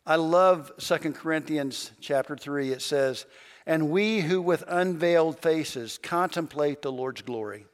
I 0.05 0.15
love 0.15 0.71
2 0.79 0.97
Corinthians 1.13 1.91
chapter 2.01 2.35
3. 2.35 2.71
It 2.71 2.81
says, 2.81 3.25
And 3.65 3.89
we 3.89 4.21
who 4.21 4.41
with 4.41 4.63
unveiled 4.67 5.39
faces 5.39 5.99
contemplate 6.01 6.81
the 6.81 6.91
Lord's 6.91 7.21
glory 7.21 7.65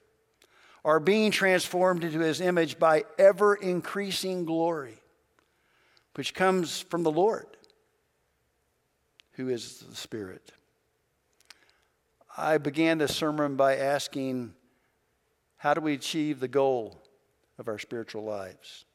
are 0.84 1.00
being 1.00 1.32
transformed 1.32 2.04
into 2.04 2.20
His 2.20 2.42
image 2.42 2.80
by 2.80 3.06
ever 3.18 3.56
increasing 3.56 4.46
glory, 4.46 5.00
which 6.16 6.34
comes 6.34 6.82
from 6.82 7.04
the 7.04 7.12
Lord 7.12 7.48
who 9.34 9.50
is 9.50 9.80
the 9.80 9.96
Spirit. 9.96 10.52
I 12.36 12.58
began 12.58 12.98
this 12.98 13.16
sermon 13.16 13.56
by 13.56 13.78
asking, 13.78 14.54
how 15.58 15.74
do 15.74 15.82
we 15.82 15.94
achieve 15.94 16.40
the 16.40 16.48
goal 16.48 17.02
of 17.58 17.68
our 17.68 17.80
spiritual 17.80 18.24
lives? 18.24 18.86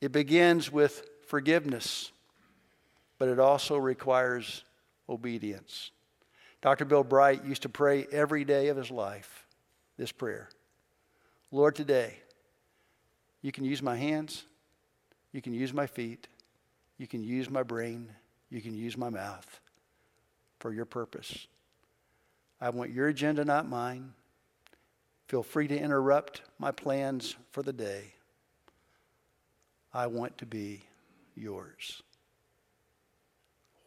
It 0.00 0.12
begins 0.12 0.70
with 0.70 1.08
forgiveness. 1.26 2.12
But 3.18 3.28
it 3.28 3.38
also 3.38 3.76
requires 3.76 4.64
obedience. 5.08 5.90
Dr. 6.60 6.84
Bill 6.84 7.04
Bright 7.04 7.44
used 7.44 7.62
to 7.62 7.68
pray 7.68 8.06
every 8.10 8.44
day 8.44 8.68
of 8.68 8.76
his 8.76 8.90
life 8.90 9.46
this 9.96 10.12
prayer 10.12 10.48
Lord, 11.50 11.74
today, 11.74 12.14
you 13.40 13.52
can 13.52 13.64
use 13.64 13.82
my 13.82 13.96
hands, 13.96 14.44
you 15.32 15.40
can 15.40 15.54
use 15.54 15.72
my 15.72 15.86
feet, 15.86 16.28
you 16.98 17.06
can 17.06 17.22
use 17.22 17.48
my 17.48 17.62
brain, 17.62 18.10
you 18.50 18.60
can 18.60 18.74
use 18.74 18.96
my 18.96 19.08
mouth 19.08 19.60
for 20.58 20.72
your 20.72 20.84
purpose. 20.84 21.46
I 22.60 22.70
want 22.70 22.90
your 22.90 23.08
agenda, 23.08 23.44
not 23.44 23.68
mine. 23.68 24.12
Feel 25.28 25.42
free 25.42 25.68
to 25.68 25.78
interrupt 25.78 26.42
my 26.58 26.72
plans 26.72 27.36
for 27.50 27.62
the 27.62 27.72
day. 27.72 28.14
I 29.92 30.06
want 30.06 30.38
to 30.38 30.46
be 30.46 30.82
yours. 31.34 32.02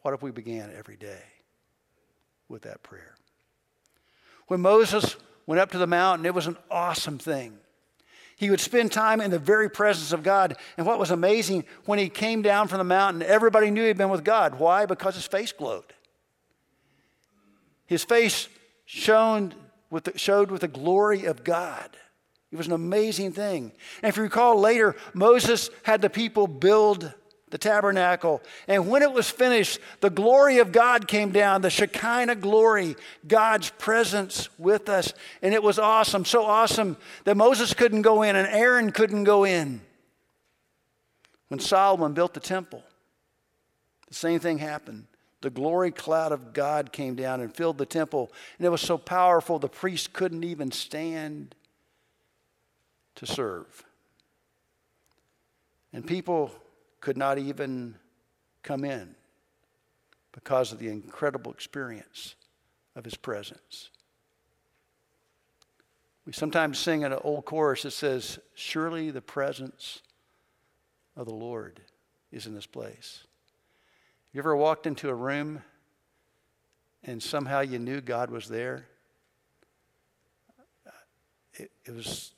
What 0.02 0.14
if 0.14 0.22
we 0.22 0.30
began 0.30 0.72
every 0.76 0.96
day 0.96 1.22
with 2.48 2.62
that 2.62 2.82
prayer? 2.82 3.14
When 4.48 4.60
Moses 4.60 5.16
went 5.46 5.60
up 5.60 5.70
to 5.72 5.78
the 5.78 5.86
mountain, 5.86 6.26
it 6.26 6.34
was 6.34 6.46
an 6.46 6.56
awesome 6.70 7.18
thing. 7.18 7.58
He 8.36 8.50
would 8.50 8.60
spend 8.60 8.90
time 8.90 9.20
in 9.20 9.30
the 9.30 9.38
very 9.38 9.70
presence 9.70 10.12
of 10.12 10.22
God. 10.22 10.56
And 10.76 10.86
what 10.86 10.98
was 10.98 11.10
amazing, 11.10 11.64
when 11.84 11.98
he 11.98 12.08
came 12.08 12.42
down 12.42 12.66
from 12.66 12.78
the 12.78 12.84
mountain, 12.84 13.22
everybody 13.22 13.70
knew 13.70 13.86
he'd 13.86 13.96
been 13.96 14.10
with 14.10 14.24
God. 14.24 14.58
Why? 14.58 14.84
Because 14.84 15.14
his 15.14 15.26
face 15.26 15.52
glowed. 15.52 15.94
His 17.86 18.02
face 18.02 18.48
shone 18.84 19.54
with 19.90 20.04
the, 20.04 20.18
showed 20.18 20.50
with 20.50 20.62
the 20.62 20.68
glory 20.68 21.26
of 21.26 21.44
God. 21.44 21.96
It 22.50 22.56
was 22.56 22.66
an 22.66 22.72
amazing 22.72 23.32
thing. 23.32 23.72
And 24.02 24.08
if 24.08 24.16
you 24.16 24.24
recall 24.24 24.58
later, 24.58 24.96
Moses 25.14 25.70
had 25.84 26.02
the 26.02 26.10
people 26.10 26.46
build 26.46 27.12
the 27.52 27.58
tabernacle. 27.58 28.42
And 28.66 28.88
when 28.88 29.02
it 29.02 29.12
was 29.12 29.28
finished, 29.28 29.78
the 30.00 30.08
glory 30.08 30.58
of 30.58 30.72
God 30.72 31.06
came 31.06 31.32
down, 31.32 31.60
the 31.60 31.68
Shekinah 31.68 32.36
glory, 32.36 32.96
God's 33.28 33.68
presence 33.68 34.48
with 34.58 34.88
us. 34.88 35.12
And 35.42 35.52
it 35.52 35.62
was 35.62 35.78
awesome, 35.78 36.24
so 36.24 36.44
awesome 36.44 36.96
that 37.24 37.36
Moses 37.36 37.74
couldn't 37.74 38.02
go 38.02 38.22
in 38.22 38.36
and 38.36 38.48
Aaron 38.48 38.90
couldn't 38.90 39.24
go 39.24 39.44
in. 39.44 39.82
When 41.48 41.60
Solomon 41.60 42.14
built 42.14 42.32
the 42.32 42.40
temple, 42.40 42.82
the 44.08 44.14
same 44.14 44.40
thing 44.40 44.56
happened. 44.56 45.04
The 45.42 45.50
glory 45.50 45.90
cloud 45.90 46.32
of 46.32 46.54
God 46.54 46.90
came 46.90 47.16
down 47.16 47.42
and 47.42 47.54
filled 47.54 47.76
the 47.76 47.84
temple. 47.84 48.32
And 48.56 48.66
it 48.66 48.70
was 48.70 48.80
so 48.80 48.96
powerful, 48.96 49.58
the 49.58 49.68
priests 49.68 50.08
couldn't 50.10 50.44
even 50.44 50.72
stand 50.72 51.54
to 53.16 53.26
serve. 53.26 53.84
And 55.92 56.06
people 56.06 56.50
could 57.02 57.18
not 57.18 57.36
even 57.36 57.96
come 58.62 58.84
in 58.84 59.14
because 60.30 60.72
of 60.72 60.78
the 60.78 60.88
incredible 60.88 61.52
experience 61.52 62.36
of 62.96 63.04
his 63.04 63.16
presence. 63.16 63.90
We 66.24 66.32
sometimes 66.32 66.78
sing 66.78 67.02
an 67.02 67.12
old 67.12 67.44
chorus 67.44 67.82
that 67.82 67.90
says, 67.90 68.38
Surely 68.54 69.10
the 69.10 69.20
presence 69.20 70.00
of 71.16 71.26
the 71.26 71.34
Lord 71.34 71.80
is 72.30 72.46
in 72.46 72.54
this 72.54 72.66
place. 72.66 73.24
You 74.32 74.38
ever 74.38 74.56
walked 74.56 74.86
into 74.86 75.08
a 75.08 75.14
room 75.14 75.62
and 77.02 77.20
somehow 77.20 77.60
you 77.60 77.80
knew 77.80 78.00
God 78.00 78.30
was 78.30 78.48
there? 78.48 78.86
It, 81.54 81.72
it 81.84 81.90
was 81.90 82.32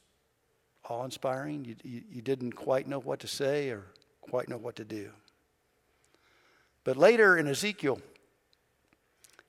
awe 0.89 1.05
inspiring. 1.05 1.67
You, 1.67 1.77
you, 1.85 2.03
you 2.11 2.23
didn't 2.23 2.53
quite 2.53 2.89
know 2.89 2.99
what 2.99 3.21
to 3.21 3.29
say 3.29 3.69
or 3.69 3.85
quite 4.31 4.49
know 4.49 4.57
what 4.57 4.77
to 4.77 4.85
do. 4.85 5.11
But 6.83 6.97
later 6.97 7.37
in 7.37 7.47
Ezekiel, 7.47 8.01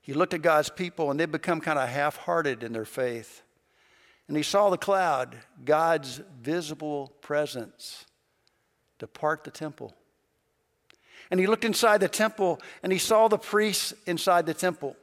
he 0.01 0.13
looked 0.13 0.33
at 0.33 0.41
God's 0.41 0.69
people 0.69 1.09
and 1.09 1.19
they'd 1.19 1.31
become 1.31 1.61
kind 1.61 1.79
of 1.79 1.89
half 1.89 2.17
hearted 2.17 2.61
in 2.63 2.73
their 2.73 2.85
faith. 2.85 3.41
And 4.27 4.35
he 4.35 4.43
saw 4.43 4.69
the 4.69 4.77
cloud, 4.77 5.37
God's 5.63 6.21
visible 6.41 7.13
presence, 7.21 8.05
depart 8.99 9.43
the 9.43 9.51
temple. 9.51 9.93
And 11.31 11.39
he 11.39 11.47
looked 11.47 11.65
inside 11.65 11.99
the 11.99 12.09
temple 12.09 12.59
and 12.83 12.91
he 12.91 12.99
saw 12.99 13.27
the 13.27 13.37
priests 13.37 13.93
inside 14.05 14.45
the 14.45 14.53
temple. 14.53 14.95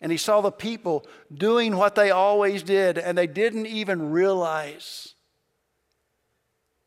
And 0.00 0.10
he 0.10 0.18
saw 0.18 0.40
the 0.40 0.50
people 0.50 1.06
doing 1.32 1.76
what 1.76 1.94
they 1.94 2.10
always 2.10 2.64
did, 2.64 2.98
and 2.98 3.16
they 3.16 3.28
didn't 3.28 3.66
even 3.66 4.10
realize 4.10 5.14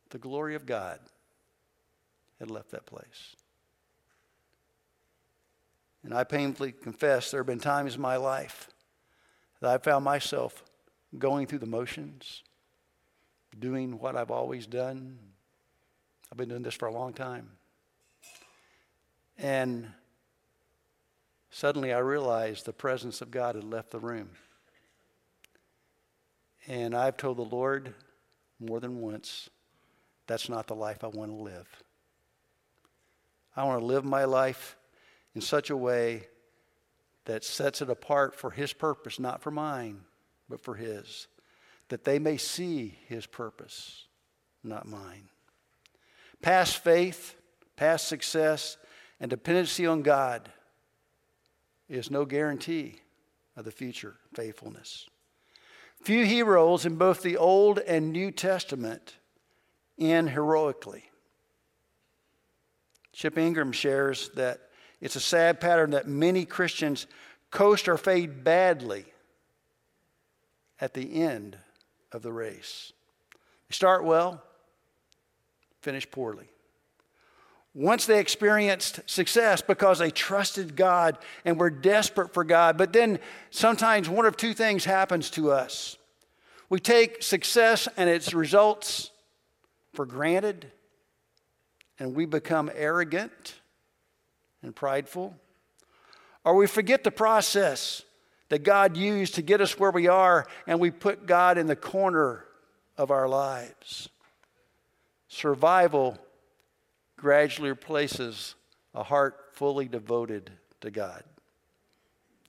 the 0.10 0.18
glory 0.18 0.56
of 0.56 0.66
God 0.66 1.00
had 2.39 2.52
left 2.52 2.71
that 2.71 2.86
place. 2.86 3.36
And 6.04 6.13
I 6.13 6.24
painfully 6.24 6.71
confess 6.71 7.32
there 7.32 7.39
have 7.39 7.48
been 7.48 7.60
times 7.60 7.95
in 7.95 8.02
my 8.02 8.17
life 8.17 8.69
that 9.60 9.71
I 9.71 9.78
found 9.80 10.06
myself 10.06 10.63
going 11.17 11.48
through 11.48 11.60
the 11.60 11.65
motions, 11.65 12.43
doing 13.58 13.98
what 14.00 14.15
I've 14.15 14.32
always 14.32 14.67
done. 14.67 15.17
I've 16.32 16.38
been 16.38 16.50
doing 16.50 16.62
this 16.62 16.76
for 16.76 16.88
a 16.88 16.93
long 16.93 17.13
time. 17.13 17.50
And 19.38 19.91
suddenly 21.50 21.91
I 21.91 22.00
realized 22.00 22.65
the 22.65 22.74
presence 22.74 23.21
of 23.21 23.32
God 23.32 23.56
had 23.56 23.63
left 23.63 23.91
the 23.91 24.00
room. 24.00 24.30
And 26.67 26.95
I've 26.95 27.17
told 27.17 27.38
the 27.38 27.43
Lord 27.43 27.93
more 28.60 28.80
than 28.80 29.02
once, 29.02 29.50
that's 30.28 30.50
not 30.50 30.67
the 30.67 30.76
life 30.76 31.04
I 31.04 31.08
want 31.08 31.32
to 31.32 31.36
live. 31.36 31.84
I 33.56 33.63
want 33.63 33.80
to 33.80 33.86
live 33.86 34.04
my 34.04 34.26
life 34.26 34.76
in 35.34 35.41
such 35.41 35.70
a 35.70 35.78
way 35.78 36.28
that 37.26 37.44
sets 37.44 37.82
it 37.82 37.89
apart 37.89 38.36
for 38.36 38.52
His 38.52 38.74
purpose, 38.74 39.20
not 39.20 39.41
for 39.41 39.52
mine, 39.52 40.02
but 40.50 40.62
for 40.62 40.76
His. 40.76 41.28
That 41.89 42.04
they 42.04 42.20
may 42.20 42.38
see 42.38 42.98
His 43.08 43.26
purpose, 43.26 44.06
not 44.63 44.88
mine. 44.88 45.30
Past 46.41 46.78
faith, 46.78 47.36
past 47.76 48.08
success, 48.08 48.78
and 49.20 49.30
dependency 49.30 49.86
on 49.86 50.02
God 50.02 50.50
is 51.88 52.12
no 52.12 52.26
guarantee 52.26 53.00
of 53.56 53.65
the 53.65 53.72
future 53.72 54.15
faithfulness. 54.34 55.08
Few 56.02 56.26
heroes 56.26 56.86
in 56.86 56.98
both 56.98 57.22
the 57.22 57.38
Old 57.38 57.80
and 57.80 58.12
New 58.12 58.32
Testament 58.32 59.15
end 59.98 60.32
heroically. 60.32 61.06
Chip 63.15 63.38
Ingram 63.38 63.71
shares 63.71 64.30
that 64.36 64.60
it's 64.99 65.15
a 65.15 65.21
sad 65.21 65.62
pattern 65.62 65.91
that 65.91 66.06
many 66.06 66.43
Christians 66.43 67.08
coast 67.49 67.88
or 67.88 67.97
fade 67.97 68.43
badly 68.43 69.06
at 70.82 70.93
the 70.93 71.21
end 71.21 71.58
of 72.12 72.23
the 72.23 72.34
race. 72.34 72.91
They 73.69 73.73
start 73.73 74.04
well, 74.04 74.43
finish 75.80 76.10
poorly. 76.12 76.49
Once 77.73 78.06
they 78.06 78.19
experienced 78.19 78.99
success 79.06 79.62
because 79.62 79.99
they 79.99 80.12
trusted 80.12 80.75
God 80.75 81.17
and 81.45 81.58
were 81.58 81.69
desperate 81.69 82.34
for 82.34 82.43
God, 82.43 82.78
but 82.78 82.91
then 82.91 83.19
sometimes 83.49 84.10
one 84.10 84.25
of 84.25 84.36
two 84.36 84.54
things 84.54 84.84
happens 84.84 85.30
to 85.32 85.51
us. 85.51 85.97
We 86.67 86.80
take 86.82 87.23
success 87.23 87.88
and 87.95 88.10
its 88.10 88.34
results 88.34 89.12
for 89.93 90.06
granted, 90.06 90.71
and 91.99 92.15
we 92.15 92.25
become 92.25 92.69
arrogant 92.73 93.55
and 94.62 94.75
prideful, 94.75 95.36
or 96.43 96.55
we 96.55 96.67
forget 96.67 97.03
the 97.03 97.12
process 97.12 98.03
that 98.49 98.63
God 98.63 98.97
used 98.97 99.36
to 99.36 99.41
get 99.41 99.62
us 99.62 99.79
where 99.79 99.91
we 99.91 100.08
are 100.08 100.45
and 100.67 100.79
we 100.79 100.91
put 100.91 101.25
God 101.25 101.58
in 101.58 101.67
the 101.67 101.75
corner 101.75 102.45
of 102.97 103.12
our 103.12 103.27
lives. 103.27 104.10
Survival 105.27 106.17
gradually 107.17 107.69
replaces 107.69 108.55
a 108.93 109.03
heart 109.03 109.49
fully 109.53 109.88
devoted 109.88 110.51
to 110.81 110.91
God. 110.91 111.23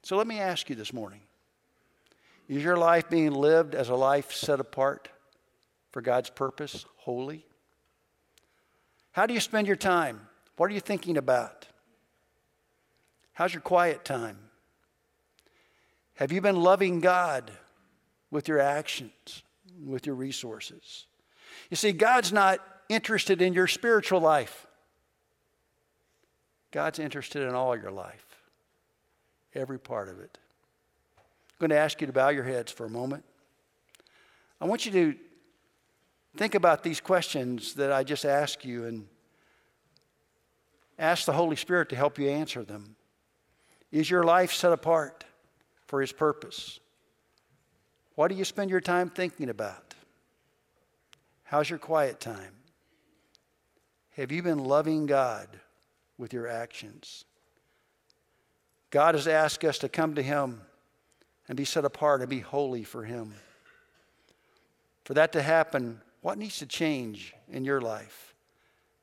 So 0.02 0.16
let 0.16 0.26
me 0.26 0.38
ask 0.38 0.68
you 0.68 0.76
this 0.76 0.92
morning 0.92 1.20
is 2.48 2.62
your 2.62 2.76
life 2.76 3.08
being 3.08 3.32
lived 3.32 3.74
as 3.74 3.88
a 3.88 3.94
life 3.94 4.32
set 4.32 4.60
apart 4.60 5.08
for 5.90 6.00
God's 6.00 6.30
purpose, 6.30 6.84
holy? 6.96 7.45
How 9.16 9.24
do 9.24 9.32
you 9.32 9.40
spend 9.40 9.66
your 9.66 9.76
time? 9.76 10.20
What 10.58 10.70
are 10.70 10.74
you 10.74 10.80
thinking 10.80 11.16
about? 11.16 11.64
How's 13.32 13.54
your 13.54 13.62
quiet 13.62 14.04
time? 14.04 14.36
Have 16.16 16.32
you 16.32 16.42
been 16.42 16.56
loving 16.56 17.00
God 17.00 17.50
with 18.30 18.46
your 18.46 18.60
actions, 18.60 19.42
with 19.82 20.04
your 20.04 20.16
resources? 20.16 21.06
You 21.70 21.78
see, 21.78 21.92
God's 21.92 22.30
not 22.30 22.58
interested 22.90 23.40
in 23.40 23.54
your 23.54 23.66
spiritual 23.66 24.20
life. 24.20 24.66
God's 26.70 26.98
interested 26.98 27.42
in 27.48 27.54
all 27.54 27.74
your 27.74 27.92
life, 27.92 28.26
every 29.54 29.78
part 29.78 30.10
of 30.10 30.20
it. 30.20 30.36
I'm 31.16 31.58
going 31.58 31.70
to 31.70 31.78
ask 31.78 32.02
you 32.02 32.06
to 32.06 32.12
bow 32.12 32.28
your 32.28 32.44
heads 32.44 32.70
for 32.70 32.84
a 32.84 32.90
moment. 32.90 33.24
I 34.60 34.66
want 34.66 34.84
you 34.84 34.92
to 34.92 35.14
think 36.36 36.54
about 36.54 36.82
these 36.82 37.00
questions 37.00 37.74
that 37.74 37.92
I 37.92 38.04
just 38.04 38.24
asked 38.24 38.64
you 38.64 38.84
and 38.84 39.06
Ask 40.98 41.26
the 41.26 41.32
Holy 41.32 41.56
Spirit 41.56 41.90
to 41.90 41.96
help 41.96 42.18
you 42.18 42.28
answer 42.28 42.64
them. 42.64 42.96
Is 43.92 44.10
your 44.10 44.24
life 44.24 44.52
set 44.52 44.72
apart 44.72 45.24
for 45.86 46.00
His 46.00 46.12
purpose? 46.12 46.80
What 48.14 48.28
do 48.28 48.34
you 48.34 48.44
spend 48.44 48.70
your 48.70 48.80
time 48.80 49.10
thinking 49.10 49.50
about? 49.50 49.94
How's 51.44 51.68
your 51.68 51.78
quiet 51.78 52.18
time? 52.18 52.54
Have 54.16 54.32
you 54.32 54.42
been 54.42 54.58
loving 54.58 55.04
God 55.04 55.48
with 56.16 56.32
your 56.32 56.48
actions? 56.48 57.26
God 58.90 59.14
has 59.14 59.28
asked 59.28 59.62
us 59.64 59.78
to 59.78 59.88
come 59.90 60.14
to 60.14 60.22
Him 60.22 60.62
and 61.46 61.56
be 61.56 61.66
set 61.66 61.84
apart 61.84 62.22
and 62.22 62.30
be 62.30 62.40
holy 62.40 62.84
for 62.84 63.04
Him. 63.04 63.34
For 65.04 65.12
that 65.14 65.32
to 65.32 65.42
happen, 65.42 66.00
what 66.26 66.38
needs 66.38 66.58
to 66.58 66.66
change 66.66 67.32
in 67.52 67.64
your 67.64 67.80
life? 67.80 68.34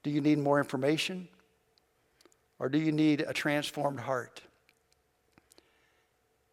Do 0.04 0.10
you 0.10 0.20
need 0.20 0.40
more 0.40 0.60
information? 0.60 1.30
Or 2.60 2.68
do 2.68 2.78
you 2.78 2.92
need 2.92 3.22
a 3.22 3.32
transformed 3.32 4.02
heart? 4.02 4.42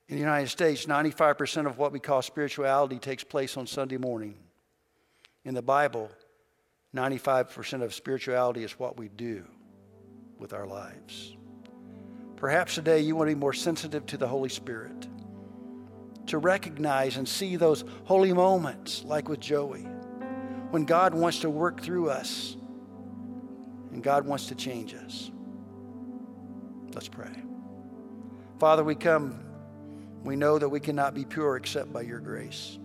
In 0.09 0.15
the 0.15 0.21
United 0.21 0.47
States, 0.47 0.87
95% 0.87 1.67
of 1.67 1.77
what 1.77 1.91
we 1.91 1.99
call 1.99 2.23
spirituality 2.23 3.01
takes 3.01 3.25
place 3.25 3.57
on 3.57 3.67
Sunday 3.67 3.97
morning. 3.97 4.37
In 5.45 5.55
the 5.55 5.61
Bible, 5.61 6.09
95% 6.95 7.83
of 7.83 7.93
spirituality 7.93 8.63
is 8.63 8.79
what 8.79 8.97
we 8.97 9.09
do 9.09 9.43
with 10.39 10.53
our 10.53 10.69
lives. 10.69 11.37
Perhaps 12.37 12.77
today 12.77 13.01
you 13.01 13.17
want 13.17 13.29
to 13.29 13.35
be 13.35 13.41
more 13.41 13.53
sensitive 13.53 14.07
to 14.07 14.17
the 14.17 14.29
Holy 14.29 14.49
Spirit, 14.49 15.09
to 16.27 16.39
recognize 16.39 17.17
and 17.17 17.29
see 17.29 17.57
those 17.57 17.83
holy 18.05 18.33
moments, 18.33 19.03
like 19.05 19.29
with 19.29 19.41
Joey, 19.41 19.89
when 20.71 20.85
God 20.85 21.15
wants 21.15 21.41
to 21.41 21.51
work 21.51 21.81
through 21.83 22.11
us 22.11 22.57
and 23.93 24.03
God 24.03 24.27
wants 24.27 24.47
to 24.47 24.55
change 24.55 24.95
us. 24.95 25.31
Let's 26.95 27.09
pray. 27.09 27.31
Father, 28.59 28.85
we 28.85 28.95
come 28.95 29.45
we 30.23 30.37
know 30.37 30.59
that 30.59 30.69
we 30.69 30.81
cannot 30.81 31.15
be 31.15 31.25
pure 31.25 31.57
except 31.57 31.93
by 31.93 32.03
your 32.03 32.21
grace. 32.21 32.79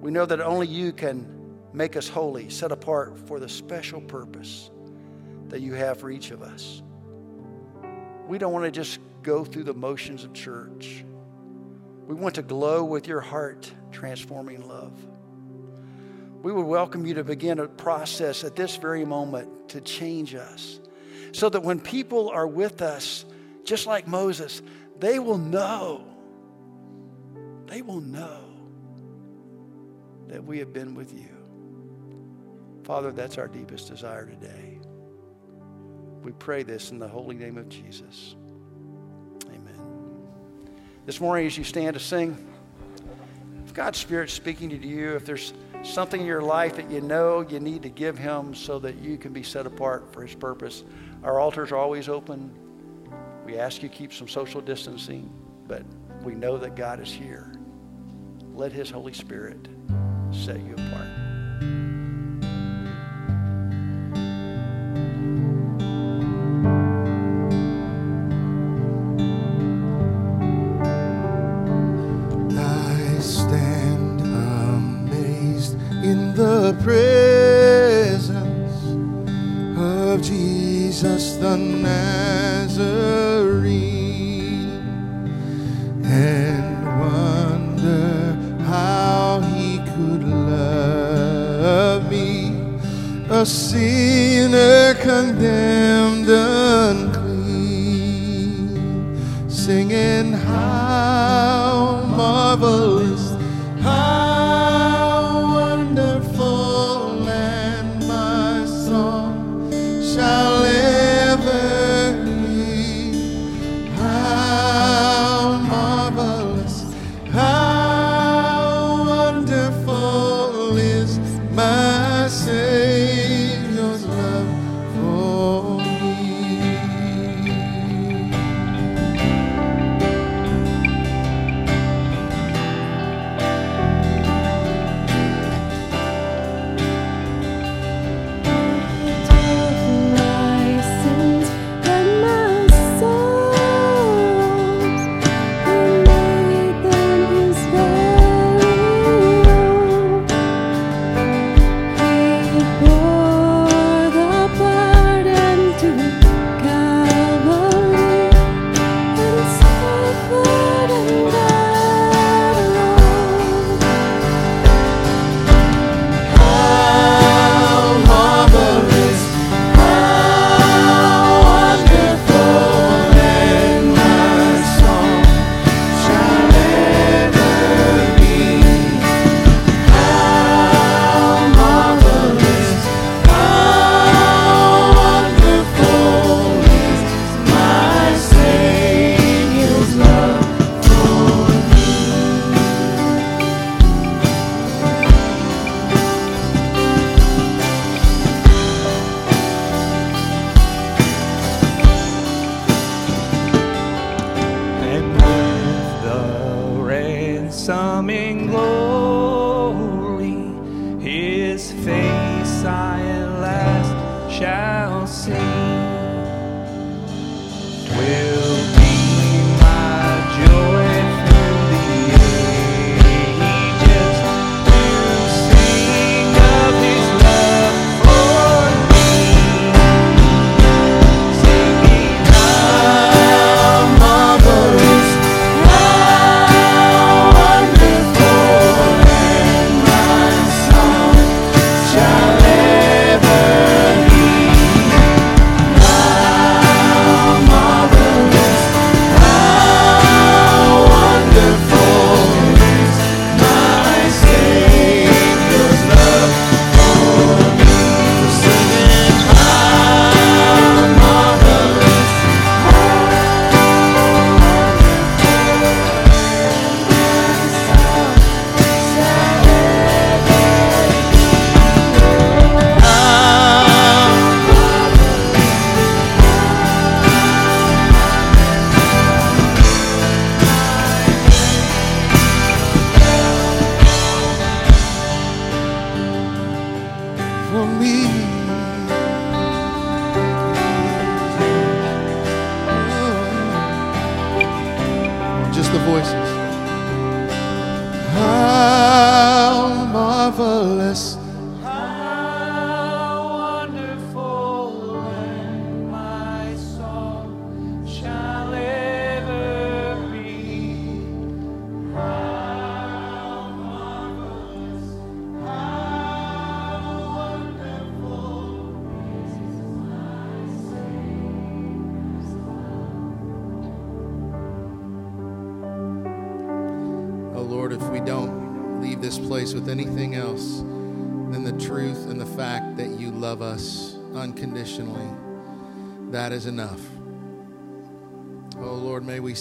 We 0.00 0.10
know 0.10 0.26
that 0.26 0.40
only 0.40 0.66
you 0.66 0.92
can 0.92 1.56
make 1.72 1.96
us 1.96 2.08
holy, 2.08 2.50
set 2.50 2.72
apart 2.72 3.18
for 3.26 3.40
the 3.40 3.48
special 3.48 4.00
purpose 4.00 4.70
that 5.48 5.60
you 5.60 5.74
have 5.74 5.98
for 5.98 6.10
each 6.10 6.30
of 6.30 6.42
us. 6.42 6.82
We 8.26 8.38
don't 8.38 8.52
want 8.52 8.66
to 8.66 8.70
just 8.70 8.98
go 9.22 9.44
through 9.44 9.64
the 9.64 9.74
motions 9.74 10.24
of 10.24 10.32
church. 10.32 11.04
We 12.06 12.14
want 12.14 12.34
to 12.36 12.42
glow 12.42 12.84
with 12.84 13.08
your 13.08 13.20
heart 13.20 13.72
transforming 13.92 14.68
love. 14.68 14.92
We 16.42 16.52
would 16.52 16.66
welcome 16.66 17.06
you 17.06 17.14
to 17.14 17.24
begin 17.24 17.58
a 17.58 17.66
process 17.66 18.44
at 18.44 18.56
this 18.56 18.76
very 18.76 19.04
moment 19.04 19.70
to 19.70 19.80
change 19.80 20.34
us 20.34 20.80
so 21.32 21.48
that 21.48 21.62
when 21.62 21.80
people 21.80 22.28
are 22.30 22.46
with 22.46 22.82
us, 22.82 23.24
just 23.64 23.86
like 23.86 24.06
Moses, 24.06 24.62
they 24.98 25.18
will 25.18 25.38
know 25.38 26.04
they 27.66 27.82
will 27.82 28.00
know 28.00 28.40
that 30.28 30.44
we 30.44 30.58
have 30.58 30.72
been 30.72 30.94
with 30.94 31.12
you. 31.12 31.28
Father, 32.84 33.10
that's 33.12 33.38
our 33.38 33.48
deepest 33.48 33.88
desire 33.88 34.26
today. 34.26 34.78
We 36.22 36.32
pray 36.32 36.62
this 36.62 36.90
in 36.90 36.98
the 36.98 37.08
holy 37.08 37.36
name 37.36 37.58
of 37.58 37.68
Jesus. 37.68 38.34
Amen. 39.48 39.80
This 41.04 41.20
morning, 41.20 41.46
as 41.46 41.58
you 41.58 41.64
stand 41.64 41.94
to 41.94 42.00
sing, 42.00 42.36
if 43.64 43.74
God's 43.74 43.98
Spirit's 43.98 44.32
speaking 44.32 44.70
to 44.70 44.76
you, 44.76 45.14
if 45.14 45.24
there's 45.24 45.52
something 45.92 46.20
in 46.20 46.26
your 46.26 46.42
life 46.42 46.76
that 46.76 46.90
you 46.90 47.00
know 47.00 47.40
you 47.40 47.60
need 47.60 47.82
to 47.82 47.88
give 47.88 48.18
Him 48.18 48.54
so 48.54 48.78
that 48.80 48.96
you 48.96 49.16
can 49.16 49.32
be 49.32 49.42
set 49.42 49.66
apart 49.66 50.12
for 50.12 50.22
His 50.22 50.34
purpose, 50.34 50.84
our 51.22 51.40
altars 51.40 51.72
are 51.72 51.76
always 51.76 52.08
open. 52.08 52.50
We 53.44 53.58
ask 53.58 53.82
you 53.82 53.88
keep 53.88 54.12
some 54.12 54.28
social 54.28 54.60
distancing, 54.60 55.32
but 55.66 55.82
we 56.22 56.34
know 56.34 56.58
that 56.58 56.74
God 56.74 57.00
is 57.00 57.12
here. 57.12 57.52
Let 58.54 58.72
His 58.72 58.90
Holy 58.90 59.12
Spirit 59.12 59.68
set 60.30 60.60
you 60.60 60.74
apart. 60.74 61.85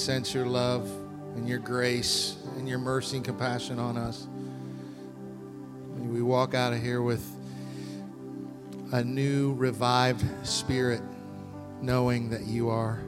Sense 0.05 0.35
your 0.35 0.45
love 0.45 0.87
and 1.35 1.49
your 1.49 1.57
grace 1.57 2.35
and 2.57 2.69
your 2.69 2.77
mercy 2.77 3.15
and 3.15 3.25
compassion 3.25 3.79
on 3.79 3.97
us. 3.97 4.27
May 5.97 6.05
we 6.05 6.21
walk 6.21 6.53
out 6.53 6.73
of 6.73 6.79
here 6.79 7.01
with 7.01 7.27
a 8.91 9.03
new 9.03 9.55
revived 9.55 10.23
spirit, 10.45 11.01
knowing 11.81 12.29
that 12.29 12.45
you 12.45 12.69
are 12.69 12.99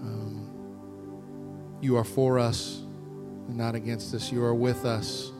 um, 0.00 1.76
you 1.82 1.98
are 1.98 2.04
for 2.04 2.38
us 2.38 2.80
and 3.48 3.58
not 3.58 3.74
against 3.74 4.14
us. 4.14 4.32
You 4.32 4.42
are 4.42 4.54
with 4.54 4.86
us 4.86 5.32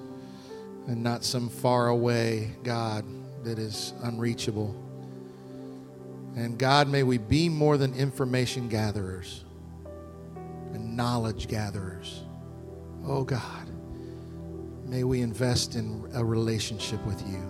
and 0.88 1.02
not 1.02 1.24
some 1.24 1.48
far 1.48 1.88
away 1.88 2.50
God 2.64 3.06
that 3.44 3.58
is 3.58 3.94
unreachable. 4.02 4.76
And 6.36 6.58
God, 6.58 6.86
may 6.86 7.02
we 7.02 7.16
be 7.16 7.48
more 7.48 7.78
than 7.78 7.94
information 7.94 8.68
gatherers 8.68 9.44
and 10.72 10.96
knowledge 10.96 11.48
gatherers. 11.48 12.22
Oh 13.06 13.24
God, 13.24 13.68
may 14.84 15.04
we 15.04 15.20
invest 15.20 15.76
in 15.76 16.08
a 16.14 16.24
relationship 16.24 17.04
with 17.06 17.20
you. 17.28 17.42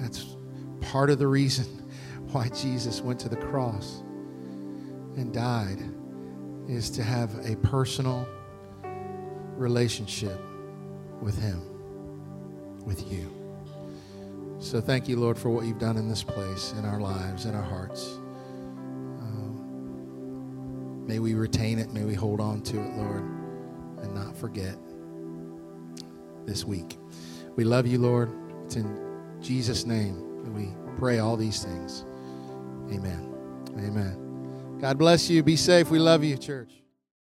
That's 0.00 0.36
part 0.80 1.10
of 1.10 1.18
the 1.18 1.26
reason 1.26 1.64
why 2.32 2.48
Jesus 2.50 3.00
went 3.00 3.18
to 3.20 3.28
the 3.28 3.36
cross 3.36 4.02
and 5.16 5.32
died 5.32 5.82
is 6.68 6.90
to 6.90 7.02
have 7.02 7.34
a 7.46 7.56
personal 7.56 8.26
relationship 9.56 10.40
with 11.20 11.40
him, 11.40 11.62
with 12.84 13.10
you. 13.10 13.34
So 14.60 14.80
thank 14.80 15.08
you, 15.08 15.16
Lord, 15.16 15.38
for 15.38 15.50
what 15.50 15.64
you've 15.64 15.78
done 15.78 15.96
in 15.96 16.08
this 16.08 16.22
place, 16.22 16.74
in 16.78 16.84
our 16.84 17.00
lives, 17.00 17.46
in 17.46 17.54
our 17.54 17.62
hearts. 17.62 18.17
May 21.08 21.18
we 21.20 21.32
retain 21.32 21.78
it. 21.78 21.90
May 21.90 22.04
we 22.04 22.12
hold 22.12 22.38
on 22.38 22.60
to 22.60 22.76
it, 22.76 22.94
Lord, 22.96 23.22
and 24.02 24.14
not 24.14 24.36
forget 24.36 24.76
this 26.44 26.66
week. 26.66 26.98
We 27.56 27.64
love 27.64 27.86
you, 27.86 27.98
Lord. 27.98 28.30
It's 28.66 28.76
in 28.76 29.40
Jesus' 29.40 29.86
name 29.86 30.44
that 30.44 30.52
we 30.52 30.68
pray 30.98 31.18
all 31.18 31.38
these 31.38 31.64
things. 31.64 32.04
Amen. 32.92 33.34
Amen. 33.78 34.78
God 34.80 34.98
bless 34.98 35.30
you. 35.30 35.42
Be 35.42 35.56
safe. 35.56 35.90
We 35.90 35.98
love 35.98 36.22
you, 36.22 36.36
church. 36.36 36.77